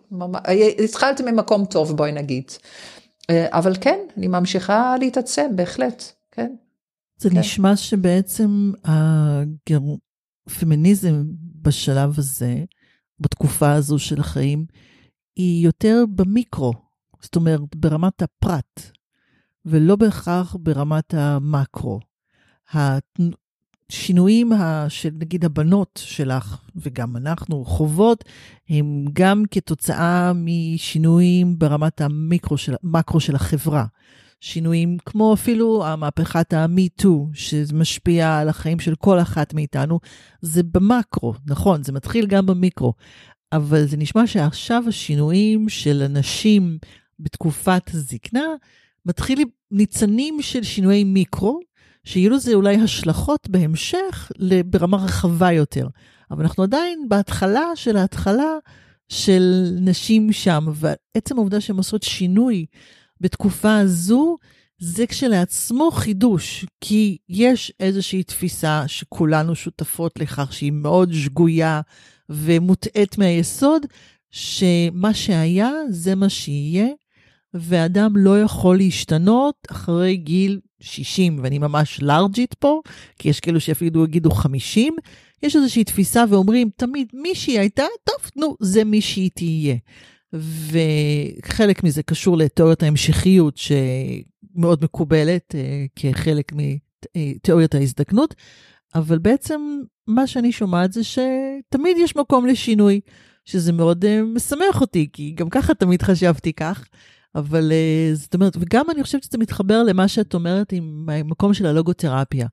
התחלתי 0.85 1.23
ממקום 1.23 1.65
טוב, 1.65 1.97
בואי 1.97 2.13
נגיד. 2.13 2.45
אה, 3.31 3.47
אבל 3.51 3.73
כן, 3.81 3.99
אני 4.17 4.29
ממשיכה 4.29 4.95
להתעצם, 5.01 5.51
בהחלט, 5.55 6.05
כן. 6.33 6.55
זה 7.19 7.31
כן. 7.31 7.39
נשמע 7.39 7.77
שבעצם. 7.77 8.73
הפמיניזם 10.47 11.25
בשלב 11.63 12.19
הזה, 12.19 12.65
בתקופה 13.21 13.73
הזו 13.73 13.99
של 13.99 14.21
החיים, 14.21 14.67
היא 15.37 15.65
יותר 15.65 16.05
במיקרו, 16.15 16.73
זאת 17.21 17.37
אומרת, 17.37 17.77
ברמת 17.77 18.23
הפרט, 18.23 18.91
ולא 19.67 19.97
בהכרח 19.97 20.57
ברמת 20.61 21.15
המקרו. 21.15 22.01
השינויים 23.91 24.53
של 24.89 25.11
נגיד 25.13 25.45
הבנות 25.45 26.01
שלך, 26.05 26.61
וגם 26.77 27.17
אנחנו 27.17 27.65
חוות, 27.65 28.25
הם 28.69 29.05
גם 29.13 29.43
כתוצאה 29.51 30.33
משינויים 30.35 31.59
ברמת 31.59 32.01
המיקרו 32.01 32.59
של, 32.59 32.75
של 33.19 33.35
החברה. 33.35 33.87
שינויים 34.41 34.97
כמו 35.07 35.35
אפילו 35.35 35.87
המהפכת 35.87 36.53
ה-MeToo, 36.53 37.29
שמשפיע 37.35 38.39
על 38.39 38.49
החיים 38.49 38.81
של 38.81 38.95
כל 38.95 39.21
אחת 39.21 39.55
מאיתנו, 39.55 40.01
זה 40.41 40.63
במקרו, 40.63 41.35
נכון, 41.47 41.83
זה 41.83 41.93
מתחיל 41.93 42.27
גם 42.27 42.47
במיקרו, 42.47 42.95
אבל 43.53 43.85
זה 43.85 43.97
נשמע 43.97 44.27
שעכשיו 44.27 44.85
השינויים 44.89 45.69
של 45.69 46.03
אנשים 46.03 46.79
בתקופת 47.19 47.83
הזקנה, 47.95 48.45
מתחילים 49.07 49.49
ניצנים 49.71 50.43
של 50.43 50.63
שינויי 50.63 51.05
מיקרו, 51.05 51.61
שיהיו 52.05 52.31
לזה 52.31 52.55
אולי 52.55 52.77
השלכות 52.77 53.49
בהמשך 53.49 54.33
ברמה 54.67 54.97
רחבה 54.97 55.53
יותר. 55.53 55.87
אבל 56.31 56.43
אנחנו 56.43 56.63
עדיין 56.63 57.09
בהתחלה 57.09 57.65
של 57.75 57.97
ההתחלה 57.97 58.55
של 59.09 59.65
נשים 59.81 60.33
שם, 60.33 60.67
ועצם 60.75 61.37
העובדה 61.37 61.61
שהן 61.61 61.77
עושות 61.77 62.03
שינוי 62.03 62.67
בתקופה 63.21 63.77
הזו, 63.77 64.37
זה 64.79 65.07
כשלעצמו 65.07 65.91
חידוש, 65.91 66.65
כי 66.81 67.19
יש 67.29 67.73
איזושהי 67.81 68.23
תפיסה 68.23 68.85
שכולנו 68.87 69.55
שותפות 69.55 70.21
לכך 70.21 70.53
שהיא 70.53 70.73
מאוד 70.73 71.13
שגויה 71.13 71.81
ומוטעית 72.29 73.19
מהיסוד, 73.19 73.87
שמה 74.31 75.15
שהיה 75.15 75.71
זה 75.89 76.15
מה 76.15 76.29
שיהיה, 76.29 76.87
ואדם 77.55 78.17
לא 78.17 78.43
יכול 78.43 78.77
להשתנות 78.77 79.55
אחרי 79.71 80.17
גיל 80.17 80.61
60, 80.81 81.41
ואני 81.43 81.59
ממש 81.59 82.03
לארג'ית 82.03 82.55
פה, 82.55 82.81
כי 83.19 83.29
יש 83.29 83.41
כאלו 83.41 83.61
שאפילו 83.61 84.05
יגידו 84.05 84.31
50, 84.31 84.97
יש 85.43 85.57
איזושהי 85.57 85.85
תפיסה 85.85 86.25
ואומרים, 86.29 86.71
תמיד 86.77 87.09
מי 87.15 87.35
שהיא 87.35 87.59
הייתה, 87.61 87.85
טוב, 88.05 88.31
נו, 88.37 88.57
זה 88.61 88.85
מי 88.85 89.01
שהיא 89.01 89.31
תהיה. 89.35 89.77
וחלק 90.33 91.85
מזה 91.85 92.03
קשור 92.03 92.37
לתיאוריית 92.37 92.83
ההמשכיות 92.83 93.57
שמאוד 93.57 94.85
מקובלת 94.85 95.55
אה, 95.55 95.87
כחלק 95.97 96.53
מתיאוריית 96.53 97.75
ההזדקנות, 97.75 98.35
אבל 98.95 99.19
בעצם 99.19 99.61
מה 100.07 100.27
שאני 100.27 100.53
שומעת 100.53 100.93
זה 100.93 101.01
שתמיד 101.05 101.97
יש 101.99 102.17
מקום 102.17 102.47
לשינוי, 102.47 103.01
שזה 103.45 103.73
מאוד 103.73 104.05
uh, 104.05 104.09
משמח 104.35 104.81
אותי, 104.81 105.09
כי 105.13 105.35
גם 105.37 105.49
ככה 105.49 105.75
תמיד 105.75 106.03
חשבתי 106.03 106.53
כך. 106.53 106.85
אבל 107.35 107.73
uh, 107.73 108.17
זאת 108.17 108.35
אומרת, 108.35 108.57
וגם 108.61 108.91
אני 108.91 109.03
חושבת 109.03 109.23
שזה 109.23 109.39
מתחבר 109.39 109.83
למה 109.83 110.09
שאת 110.09 110.35
אומרת 110.35 110.73
עם 110.73 111.09
המקום 111.13 111.55
של 111.55 111.67
הלוגותרפיה. 111.67 112.47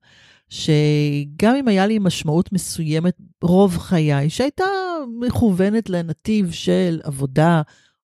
שגם 0.49 1.55
אם 1.55 1.67
היה 1.67 1.87
לי 1.87 1.99
משמעות 1.99 2.51
מסוימת 2.51 3.17
רוב 3.41 3.77
חיי, 3.77 4.29
שהייתה 4.29 4.65
מכוונת 5.19 5.89
לנתיב 5.89 6.51
של 6.51 6.99
עבודה 7.03 7.61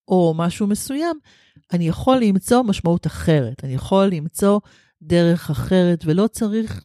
או 0.08 0.34
משהו 0.38 0.68
מסוים, 0.68 1.20
אני 1.74 1.88
יכול 1.88 2.18
למצוא 2.18 2.64
משמעות 2.64 3.08
אחרת, 3.08 3.64
אני 3.64 3.74
יכול 3.74 4.06
למצוא 4.06 4.60
דרך 5.02 5.50
אחרת, 5.50 6.04
ולא 6.06 6.28
צריך 6.28 6.84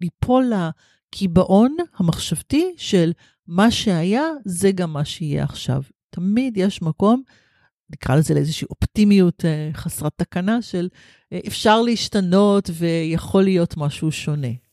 ליפול 0.00 0.52
לקיבעון 0.52 1.76
המחשבתי 1.96 2.74
של 2.76 3.12
מה 3.46 3.70
שהיה, 3.70 4.24
זה 4.44 4.72
גם 4.72 4.92
מה 4.92 5.04
שיהיה 5.04 5.44
עכשיו. 5.44 5.82
תמיד 6.10 6.56
יש 6.56 6.82
מקום, 6.82 7.22
נקרא 7.90 8.16
לזה 8.16 8.34
לאיזושהי 8.34 8.66
אופטימיות 8.70 9.44
אה, 9.44 9.70
חסרת 9.72 10.12
תקנה 10.16 10.62
של 10.62 10.88
אה, 11.32 11.38
אפשר 11.46 11.82
להשתנות 11.82 12.70
ויכול 12.72 13.42
להיות 13.42 13.76
משהו 13.76 14.12
שונה. 14.12 14.65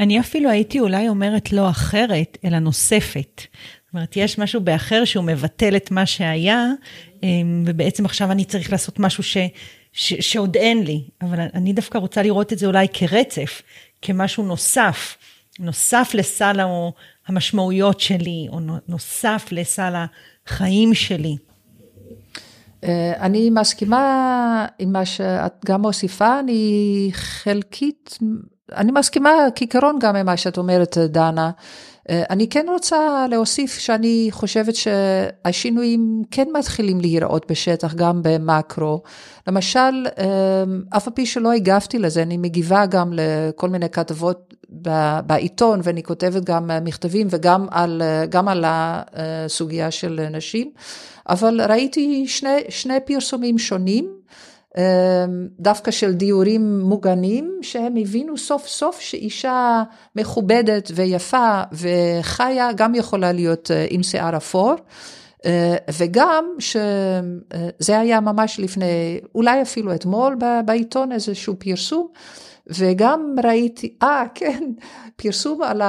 אני 0.00 0.20
אפילו 0.20 0.50
הייתי 0.50 0.80
אולי 0.80 1.08
אומרת 1.08 1.52
לא 1.52 1.70
אחרת, 1.70 2.38
אלא 2.44 2.58
נוספת. 2.58 3.42
זאת 3.84 3.94
אומרת, 3.94 4.16
יש 4.16 4.38
משהו 4.38 4.60
באחר 4.60 5.04
שהוא 5.04 5.24
מבטל 5.24 5.76
את 5.76 5.90
מה 5.90 6.06
שהיה, 6.06 6.66
אמ, 7.22 7.64
ובעצם 7.66 8.04
עכשיו 8.04 8.32
אני 8.32 8.44
צריך 8.44 8.72
לעשות 8.72 8.98
משהו 8.98 9.22
ש, 9.22 9.36
ש, 9.92 10.14
שעוד 10.14 10.56
אין 10.56 10.82
לי. 10.82 11.02
אבל 11.22 11.40
אני 11.54 11.72
דווקא 11.72 11.98
רוצה 11.98 12.22
לראות 12.22 12.52
את 12.52 12.58
זה 12.58 12.66
אולי 12.66 12.86
כרצף, 12.92 13.62
כמשהו 14.02 14.44
נוסף, 14.44 15.16
נוסף 15.58 16.10
לסל 16.14 16.60
המשמעויות 17.26 18.00
שלי, 18.00 18.46
או 18.48 18.60
נוסף 18.88 19.48
לסל 19.50 19.94
החיים 20.46 20.94
שלי. 20.94 21.36
אה, 22.84 23.12
אני 23.20 23.50
מסכימה 23.50 24.66
עם 24.78 24.92
מה 24.92 25.06
שאת 25.06 25.52
גם 25.66 25.82
מוסיפה, 25.82 26.40
אני 26.40 27.10
חלקית 27.12 28.18
אני 28.76 28.92
מסכימה 28.92 29.30
כעיקרון 29.54 29.98
גם 30.00 30.16
עם 30.16 30.26
מה 30.26 30.36
שאת 30.36 30.58
אומרת, 30.58 30.98
דנה. 30.98 31.50
אה, 32.10 32.22
אני 32.30 32.48
כן 32.48 32.66
רוצה 32.68 33.26
להוסיף 33.30 33.78
שאני 33.78 34.28
חושבת 34.30 34.74
שהשינויים 34.74 36.22
כן 36.30 36.48
מתחילים 36.58 37.00
להיראות 37.00 37.50
בשטח, 37.50 37.94
גם 37.94 38.20
במקרו. 38.22 39.02
למשל, 39.46 40.06
אה, 40.18 40.64
אף 40.96 41.06
על 41.06 41.14
פי 41.14 41.26
שלא 41.26 41.52
הגבתי 41.52 41.98
לזה, 41.98 42.22
אני 42.22 42.36
מגיבה 42.36 42.86
גם 42.86 43.12
לכל 43.12 43.68
מיני 43.68 43.88
כתבות 43.88 44.54
בעיתון, 45.26 45.80
ואני 45.82 46.02
כותבת 46.02 46.44
גם 46.44 46.70
מכתבים 46.84 47.26
וגם 47.30 47.66
על, 47.70 48.02
גם 48.28 48.48
על 48.48 48.64
הסוגיה 48.66 49.90
של 49.90 50.26
נשים, 50.30 50.70
אבל 51.28 51.60
ראיתי 51.68 52.26
שני, 52.28 52.60
שני 52.68 53.00
פרסומים 53.06 53.58
שונים. 53.58 54.17
אמ, 54.76 54.82
דווקא 55.60 55.90
של 55.90 56.12
דיורים 56.12 56.80
מוגנים, 56.80 57.58
שהם 57.62 57.96
הבינו 57.96 58.38
סוף 58.38 58.66
סוף 58.66 59.00
שאישה 59.00 59.82
מכובדת 60.16 60.90
ויפה 60.94 61.62
וחיה 61.72 62.72
גם 62.72 62.94
יכולה 62.94 63.32
להיות 63.32 63.70
אה, 63.70 63.86
עם 63.90 64.02
שיער 64.02 64.36
אפור. 64.36 64.74
אה, 65.46 65.76
וגם 65.98 66.44
שזה 66.58 67.98
היה 67.98 68.20
ממש 68.20 68.60
לפני, 68.60 69.20
אולי 69.34 69.62
אפילו 69.62 69.94
אתמול 69.94 70.36
בעיתון 70.64 71.12
איזשהו 71.12 71.54
פרסום, 71.58 72.08
וגם 72.66 73.34
ראיתי, 73.44 73.96
אה 74.02 74.24
כן, 74.34 74.64
פרסום 75.16 75.62
על 75.62 75.82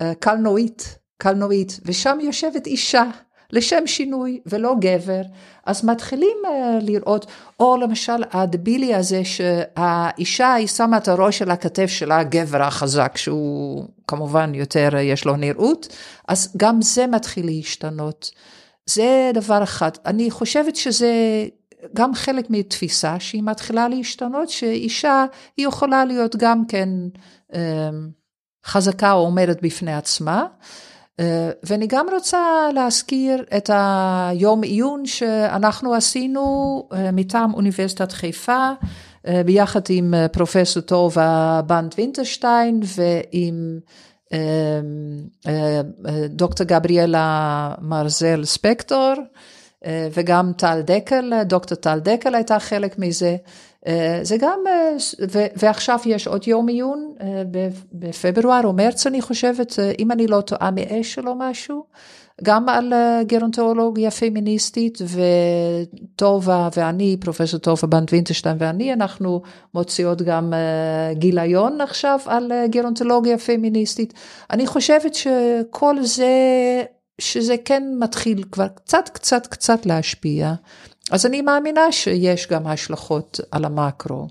הקלנועית, 0.00 0.98
קלנועית, 1.18 1.80
ושם 1.84 2.18
יושבת 2.20 2.66
אישה. 2.66 3.04
לשם 3.52 3.86
שינוי 3.86 4.40
ולא 4.46 4.74
גבר, 4.80 5.22
אז 5.66 5.84
מתחילים 5.84 6.36
uh, 6.44 6.48
לראות, 6.84 7.26
או 7.60 7.76
למשל 7.76 8.22
הדבילי 8.30 8.94
הזה 8.94 9.22
שהאישה 9.24 10.54
היא 10.54 10.66
שמה 10.66 10.96
את 10.96 11.08
הראש 11.08 11.42
על 11.42 11.50
הכתף 11.50 11.86
של 11.86 12.12
הגבר 12.12 12.62
החזק, 12.62 13.16
שהוא 13.16 13.84
כמובן 14.06 14.54
יותר 14.54 14.88
uh, 14.92 14.96
יש 14.96 15.24
לו 15.24 15.36
נראות, 15.36 15.96
אז 16.28 16.54
גם 16.56 16.82
זה 16.82 17.06
מתחיל 17.06 17.46
להשתנות. 17.46 18.30
זה 18.86 19.30
דבר 19.34 19.62
אחד. 19.62 19.90
אני 20.06 20.30
חושבת 20.30 20.76
שזה 20.76 21.12
גם 21.94 22.14
חלק 22.14 22.46
מתפיסה 22.50 23.20
שהיא 23.20 23.42
מתחילה 23.42 23.88
להשתנות, 23.88 24.48
שאישה 24.48 25.24
היא 25.56 25.66
יכולה 25.66 26.04
להיות 26.04 26.36
גם 26.36 26.66
כן 26.66 26.88
um, 27.52 27.56
חזקה 28.66 29.12
או 29.12 29.18
עומדת 29.18 29.62
בפני 29.62 29.94
עצמה. 29.94 30.46
אה, 31.20 31.50
ואני 31.62 31.86
גם 31.86 32.06
רוצה 32.12 32.68
להזכיר 32.74 33.44
את 33.56 33.70
היום 33.72 34.62
עיון 34.62 35.06
שאנחנו 35.06 35.94
עשינו 35.94 36.42
אה, 36.92 37.12
מטעם 37.12 37.54
אוניברסיטת 37.54 38.12
חיפה, 38.12 38.70
אה, 39.26 39.42
ביחד 39.44 39.80
עם 39.88 40.14
פרופסור 40.32 40.82
טובה 40.82 41.60
בנט 41.66 41.94
וינטרשטיין 41.98 42.80
ועם 42.82 43.78
דוקטור 46.28 46.66
גבריאלה 46.66 47.74
מרזל 47.80 48.44
ספקטור, 48.44 49.12
וגם 49.86 50.52
טל 50.56 50.80
דקל, 50.80 51.42
דוקטור 51.44 51.76
טל 51.76 51.98
דקל 51.98 52.34
הייתה 52.34 52.58
חלק 52.58 52.98
מזה. 52.98 53.36
אה, 53.86 54.18
זה 54.22 54.36
גם, 54.36 54.60
אה, 54.66 54.96
ועכשיו 55.56 55.98
יש 56.06 56.26
עוד 56.26 56.48
יום 56.48 56.68
עיון 56.68 57.14
אה, 57.20 57.42
בפברואר 57.92 58.60
או 58.64 58.72
מרץ 58.72 59.06
אני 59.06 59.22
חושבת, 59.22 59.78
אם 59.98 60.12
אני 60.12 60.26
לא 60.26 60.40
טועה 60.40 60.70
מאשל 60.70 61.28
או 61.28 61.34
משהו, 61.34 61.84
גם 62.42 62.68
על 62.68 62.92
גרונטולוגיה 63.26 64.10
פמיניסטית 64.10 64.98
וטובה 65.02 66.68
ואני, 66.76 67.16
פרופסור 67.20 67.60
טובה 67.60 67.86
בנט 67.86 68.12
וינטרשטיין 68.12 68.56
ואני, 68.60 68.92
אנחנו 68.92 69.42
מוציאות 69.74 70.22
גם 70.22 70.52
גיליון 71.12 71.80
עכשיו 71.80 72.18
על 72.26 72.52
גרונטולוגיה 72.66 73.38
פמיניסטית. 73.38 74.14
אני 74.50 74.66
חושבת 74.66 75.14
שכל 75.14 75.96
זה, 76.02 76.32
שזה 77.20 77.54
כן 77.64 77.82
מתחיל 77.98 78.44
כבר 78.52 78.68
קצת 78.68 79.08
קצת 79.08 79.46
קצת 79.46 79.86
להשפיע. 79.86 80.54
אז 81.10 81.26
אני 81.26 81.42
מאמינה 81.42 81.92
שיש 81.92 82.46
גם 82.46 82.66
השלכות 82.66 83.40
על 83.50 83.64
המקרו. 83.64 84.28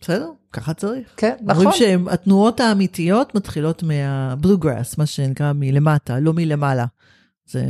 בסדר, 0.00 0.30
ככה 0.52 0.74
צריך. 0.74 1.14
כן, 1.16 1.34
נכון. 1.40 1.66
אומרים 1.66 1.78
שהתנועות 1.78 2.60
האמיתיות 2.60 3.34
מתחילות 3.34 3.82
מהבלוגראס, 3.82 4.98
מה 4.98 5.06
שנקרא 5.06 5.52
מלמטה, 5.52 6.20
לא 6.20 6.32
מלמעלה. 6.32 6.86
זה 7.46 7.64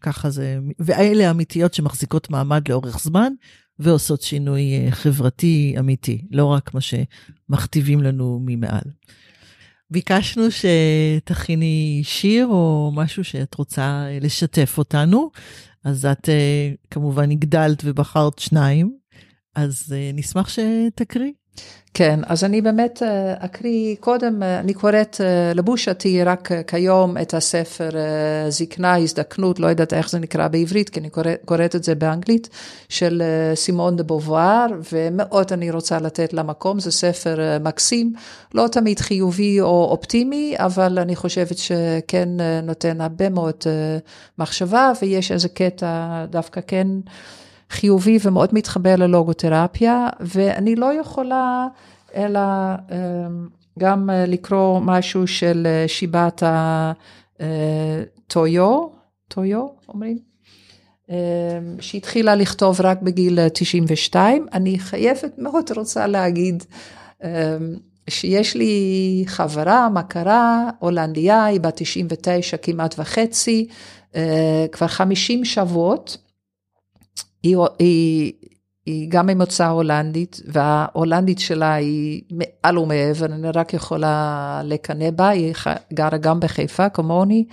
ככה 0.00 0.30
זה, 0.30 0.58
ואלה 0.78 1.28
האמיתיות 1.28 1.74
שמחזיקות 1.74 2.30
מעמד 2.30 2.68
לאורך 2.68 2.98
זמן 2.98 3.32
ועושות 3.78 4.22
שינוי 4.22 4.62
אה, 4.62 4.90
חברתי 4.90 5.74
אמיתי, 5.78 6.24
לא 6.30 6.44
רק 6.44 6.74
מה 6.74 6.80
שמכתיבים 6.80 8.02
לנו 8.02 8.40
ממעל. 8.46 8.90
ביקשנו 9.90 10.42
שתכיני 10.50 12.00
שיר 12.04 12.46
או 12.46 12.92
משהו 12.94 13.24
שאת 13.24 13.54
רוצה 13.54 13.82
אה, 13.82 14.18
לשתף 14.20 14.74
אותנו, 14.78 15.30
אז 15.88 16.06
את 16.06 16.28
אה, 16.28 16.72
כמובן 16.90 17.30
הגדלת 17.30 17.82
ובחרת 17.84 18.38
שניים, 18.38 18.98
אז 19.54 19.94
נשמח 20.14 20.48
שתקריא. 20.48 21.32
כן, 21.98 22.20
אז 22.26 22.44
אני 22.44 22.60
באמת 22.60 23.02
אה, 23.02 23.34
אקריא 23.38 23.96
קודם, 24.00 24.42
אה, 24.42 24.60
אני 24.60 24.74
קוראת 24.74 25.20
אה, 25.20 25.52
לבושתי 25.54 26.24
רק 26.24 26.48
כיום 26.66 27.18
את 27.18 27.34
הספר 27.34 27.90
זקנה, 28.48 28.96
הזדקנות, 28.96 29.60
לא 29.60 29.66
יודעת 29.66 29.92
איך 29.92 30.10
זה 30.10 30.18
נקרא 30.18 30.48
בעברית, 30.48 30.88
כי 30.88 31.00
אני 31.00 31.10
קוראת, 31.10 31.40
קוראת 31.44 31.76
את 31.76 31.84
זה 31.84 31.94
באנגלית, 31.94 32.48
של 32.88 33.22
סימון 33.54 33.96
דה 33.96 34.02
בובואר, 34.02 34.66
ומאוד 34.92 35.52
אני 35.52 35.70
רוצה 35.70 35.98
לתת 35.98 36.32
לה 36.32 36.42
מקום, 36.42 36.80
זה 36.80 36.90
ספר 36.90 37.58
מקסים, 37.60 38.12
לא 38.54 38.68
תמיד 38.72 39.00
חיובי 39.00 39.60
או 39.60 39.84
אופטימי, 39.90 40.54
אבל 40.58 40.98
אני 40.98 41.16
חושבת 41.16 41.58
שכן 41.58 42.28
נותן 42.62 43.00
הרבה 43.00 43.28
מאוד 43.28 43.64
מחשבה, 44.38 44.92
ויש 45.02 45.32
איזה 45.32 45.48
קטע 45.48 46.24
דווקא 46.30 46.60
כן. 46.66 46.86
חיובי 47.70 48.18
ומאוד 48.22 48.50
מתחבר 48.52 48.96
ללוגותרפיה, 48.96 50.08
ואני 50.20 50.76
לא 50.76 50.92
יכולה 51.00 51.68
אלא 52.14 52.40
אמ, 52.90 53.48
גם 53.78 54.10
אה, 54.10 54.26
לקרוא 54.26 54.80
משהו 54.80 55.26
של 55.26 55.66
אה, 55.66 55.88
שיבת 55.88 56.42
הטויו, 57.40 58.72
אה, 58.72 58.78
טויו 59.28 59.66
אומרים? 59.88 60.18
אמ, 61.08 61.14
שהתחילה 61.80 62.34
לכתוב 62.34 62.80
רק 62.80 63.02
בגיל 63.02 63.48
92. 63.48 64.46
אני 64.52 64.78
חייבת 64.78 65.38
מאוד 65.38 65.70
רוצה 65.76 66.06
להגיד 66.06 66.64
אמ, 67.24 67.28
שיש 68.10 68.56
לי 68.56 69.24
חברה, 69.26 69.88
מכרה, 69.88 70.70
הולנדיה, 70.78 71.44
היא 71.44 71.60
בת 71.60 71.74
99 71.76 72.56
כמעט 72.56 72.94
וחצי, 72.98 73.66
כבר 74.72 74.88
50 74.88 75.44
שבועות. 75.44 76.16
היא, 77.42 77.56
היא, 77.78 78.32
היא 78.86 79.10
גם 79.10 79.26
ממוצא 79.26 79.66
הולנדית, 79.68 80.40
וההולנדית 80.46 81.38
שלה 81.38 81.74
היא 81.74 82.22
מעל 82.30 82.78
ומעבר, 82.78 83.26
אני 83.26 83.48
רק 83.54 83.74
יכולה 83.74 84.60
לקנא 84.64 85.10
בה, 85.10 85.28
היא 85.28 85.54
גרה 85.92 86.18
גם 86.18 86.40
בחיפה 86.40 86.88
כמוני. 86.88 87.44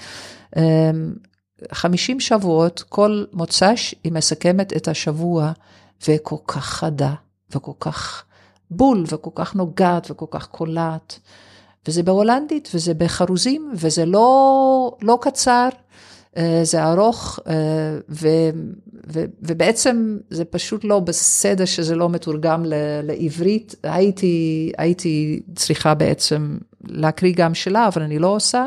50 1.71 2.15
אמ, 2.15 2.19
שבועות, 2.19 2.83
כל 2.89 3.23
מוצ"ש 3.33 3.95
היא 4.03 4.11
מסכמת 4.11 4.73
את 4.73 4.87
השבוע, 4.87 5.51
וכל 6.07 6.35
כך 6.47 6.65
חדה, 6.65 7.13
וכל 7.55 7.71
כך 7.79 8.23
בול, 8.71 9.03
וכל 9.07 9.31
כך 9.35 9.55
נוגעת, 9.55 10.11
וכל 10.11 10.25
כך 10.31 10.47
קולעת. 10.47 11.19
וזה 11.87 12.03
בהולנדית, 12.03 12.69
וזה 12.73 12.93
בחרוזים, 12.93 13.71
וזה 13.75 14.05
לא, 14.05 14.97
לא 15.01 15.17
קצר, 15.21 15.69
זה 16.63 16.83
ארוך, 16.83 17.39
אה, 17.47 17.53
ו, 18.09 18.27
ו, 19.07 19.25
ובעצם 19.41 20.17
זה 20.29 20.45
פשוט 20.45 20.83
לא 20.83 20.99
בסדר 20.99 21.65
שזה 21.65 21.95
לא 21.95 22.09
מתורגם 22.09 22.63
לעברית. 23.03 23.75
הייתי, 23.83 24.71
הייתי 24.77 25.41
צריכה 25.55 25.93
בעצם 25.93 26.57
להקריא 26.87 27.33
גם 27.35 27.53
שלה, 27.53 27.87
אבל 27.87 28.01
אני 28.01 28.19
לא 28.19 28.27
עושה. 28.27 28.65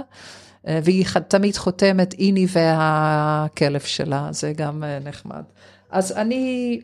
אה, 0.69 0.81
והיא 0.85 1.05
תמיד 1.29 1.57
חותמת 1.57 2.15
איני 2.19 2.47
והכלב 2.53 3.81
שלה, 3.81 4.29
זה 4.31 4.53
גם 4.57 4.85
נחמד. 5.05 5.43
אז 5.91 6.13
אני, 6.13 6.81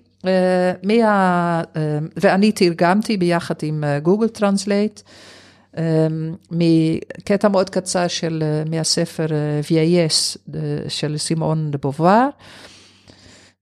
מה, 0.82 1.62
ואני 2.16 2.52
תרגמתי 2.52 3.16
ביחד 3.16 3.54
עם 3.62 3.84
Google 4.02 4.28
Translate. 4.28 5.00
מקטע 6.50 7.48
מאוד 7.48 7.70
קצר 7.70 8.08
של, 8.08 8.42
אה, 8.42 8.62
מהספר 8.70 9.26
Vieillesse, 9.70 10.60
של 10.88 11.18
סימון 11.18 11.70
דה 11.70 11.78
בובואר. 11.78 12.28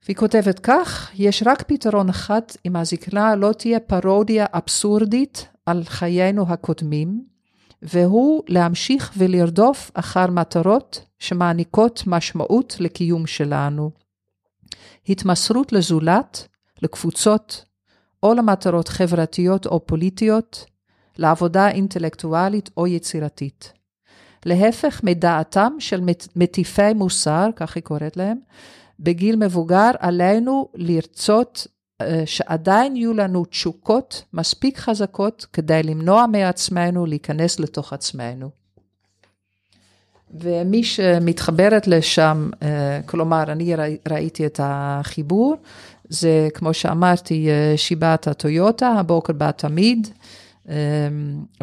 והיא 0.05 0.17
כותבת 0.17 0.59
כך, 0.59 1.11
יש 1.15 1.43
רק 1.47 1.63
פתרון 1.63 2.09
אחד 2.09 2.41
אם 2.67 2.77
הזקנה 2.77 3.37
לא 3.37 3.53
תהיה 3.53 3.81
פרודיה 3.81 4.47
אבסורדית 4.53 5.49
על 5.67 5.83
חיינו 5.85 6.45
הקודמים, 6.49 7.25
והוא 7.83 8.43
להמשיך 8.49 9.13
ולרדוף 9.17 9.91
אחר 9.95 10.27
מטרות 10.27 11.05
שמעניקות 11.19 12.03
משמעות 12.07 12.77
לקיום 12.81 13.27
שלנו. 13.27 13.91
התמסרות 15.09 15.73
לזולת, 15.73 16.49
לקבוצות, 16.83 17.65
או 18.23 18.35
למטרות 18.35 18.89
חברתיות 18.89 19.67
או 19.67 19.87
פוליטיות, 19.87 20.65
לעבודה 21.19 21.69
אינטלקטואלית 21.69 22.71
או 22.77 22.87
יצירתית. 22.87 23.73
להפך 24.47 25.01
מדעתם 25.05 25.73
של 25.79 26.01
מטיפי 26.37 26.93
מוסר, 26.95 27.51
כך 27.57 27.77
היא 27.77 27.83
קוראת 27.83 28.17
להם, 28.17 28.37
בגיל 29.01 29.37
מבוגר 29.37 29.91
עלינו 29.99 30.69
לרצות 30.75 31.67
אה, 32.01 32.23
שעדיין 32.27 32.97
יהיו 32.97 33.15
לנו 33.15 33.45
תשוקות 33.45 34.25
מספיק 34.33 34.79
חזקות 34.79 35.47
כדי 35.53 35.83
למנוע 35.83 36.27
מעצמנו 36.27 37.07
להיכנס 37.07 37.61
לתוך 37.61 37.93
עצמנו. 37.93 38.51
ומי 40.35 40.85
שמתחברת 40.85 41.87
לשם, 41.87 42.51
אה, 42.63 43.01
כלומר, 43.07 43.53
אני 43.53 43.75
ראיתי 44.09 44.47
את 44.47 44.61
החיבור, 44.63 45.57
זה 46.09 46.49
כמו 46.55 46.75
שאמרתי, 46.75 47.49
אה, 47.51 47.75
שיבת 47.77 48.27
הטויוטה, 48.27 48.89
הבוקר 48.89 49.33
בא 49.33 49.51
תמיד. 49.51 50.09
אמ, 50.69 50.75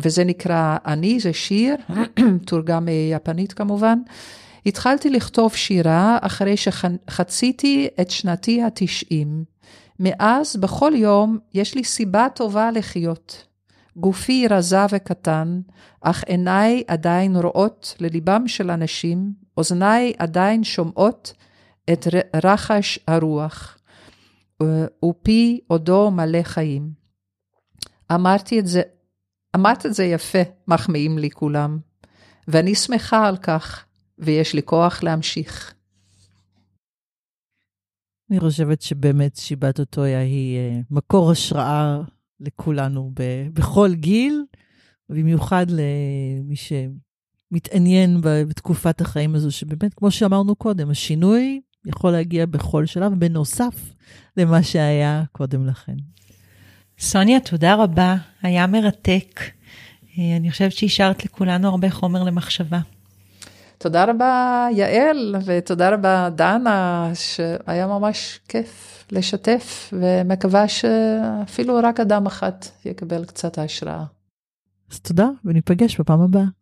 וזה 0.01 0.23
נקרא 0.23 0.77
אני, 0.85 1.19
זה 1.19 1.33
שיר, 1.33 1.75
תורגם 2.47 2.85
מיפנית 2.85 3.53
כמובן. 3.53 3.99
התחלתי 4.65 5.09
לכתוב 5.09 5.55
שירה 5.55 6.17
אחרי 6.21 6.57
שחציתי 6.57 7.87
את 8.01 8.11
שנתי 8.11 8.63
התשעים. 8.63 9.43
מאז, 9.99 10.55
בכל 10.55 10.91
יום, 10.95 11.37
יש 11.53 11.75
לי 11.75 11.83
סיבה 11.83 12.27
טובה 12.35 12.71
לחיות. 12.71 13.45
גופי 13.97 14.47
רזה 14.47 14.85
וקטן, 14.91 15.61
אך 16.01 16.23
עיניי 16.27 16.83
עדיין 16.87 17.35
רואות 17.35 17.95
לליבם 17.99 18.47
של 18.47 18.71
אנשים, 18.71 19.33
אוזניי 19.57 20.13
עדיין 20.17 20.63
שומעות 20.63 21.33
את 21.93 22.07
רחש 22.43 22.99
הרוח, 23.07 23.77
ופי 24.63 25.59
עודו 25.67 26.11
מלא 26.11 26.43
חיים. 26.43 26.98
אמרתי 28.11 28.59
את 28.59 28.67
זה, 28.67 28.81
אמרת 29.55 29.85
את 29.85 29.93
זה 29.93 30.03
יפה, 30.03 30.39
מחמיאים 30.67 31.17
לי 31.17 31.31
כולם, 31.31 31.79
ואני 32.47 32.75
שמחה 32.75 33.27
על 33.27 33.37
כך, 33.37 33.85
ויש 34.17 34.53
לי 34.53 34.63
כוח 34.63 35.03
להמשיך. 35.03 35.73
אני 38.31 38.39
חושבת 38.39 38.81
שבאמת 38.81 39.35
שיבת 39.35 39.79
אוטויה 39.79 40.19
היא 40.19 40.57
uh, 40.57 40.85
מקור 40.91 41.31
השראה 41.31 42.01
לכולנו 42.39 43.11
ב- 43.13 43.47
בכל 43.53 43.89
גיל, 43.93 44.43
במיוחד 45.09 45.65
למי 45.69 46.55
שמתעניין 46.55 48.17
בתקופת 48.21 49.01
החיים 49.01 49.35
הזו, 49.35 49.51
שבאמת, 49.51 49.93
כמו 49.93 50.11
שאמרנו 50.11 50.55
קודם, 50.55 50.89
השינוי 50.89 51.61
יכול 51.85 52.11
להגיע 52.11 52.45
בכל 52.45 52.85
שלב, 52.85 53.13
בנוסף 53.19 53.93
למה 54.37 54.63
שהיה 54.63 55.23
קודם 55.31 55.65
לכן. 55.65 55.95
סוניה, 56.99 57.39
תודה 57.39 57.75
רבה, 57.75 58.15
היה 58.41 58.67
מרתק. 58.67 59.41
אה, 60.19 60.37
אני 60.37 60.51
חושבת 60.51 60.71
שהשארת 60.71 61.25
לכולנו 61.25 61.69
הרבה 61.69 61.89
חומר 61.89 62.23
למחשבה. 62.23 62.79
תודה 63.77 64.05
רבה, 64.05 64.67
יעל, 64.71 65.35
ותודה 65.45 65.89
רבה, 65.89 66.29
דנה, 66.35 67.11
שהיה 67.13 67.87
ממש 67.87 68.39
כיף 68.47 69.03
לשתף, 69.11 69.93
ומקווה 69.93 70.67
שאפילו 70.67 71.79
רק 71.83 71.99
אדם 71.99 72.25
אחד 72.25 72.51
יקבל 72.85 73.25
קצת 73.25 73.57
השראה. 73.57 74.03
אז 74.91 74.99
תודה, 74.99 75.27
וניפגש 75.45 75.99
בפעם 75.99 76.21
הבאה. 76.21 76.58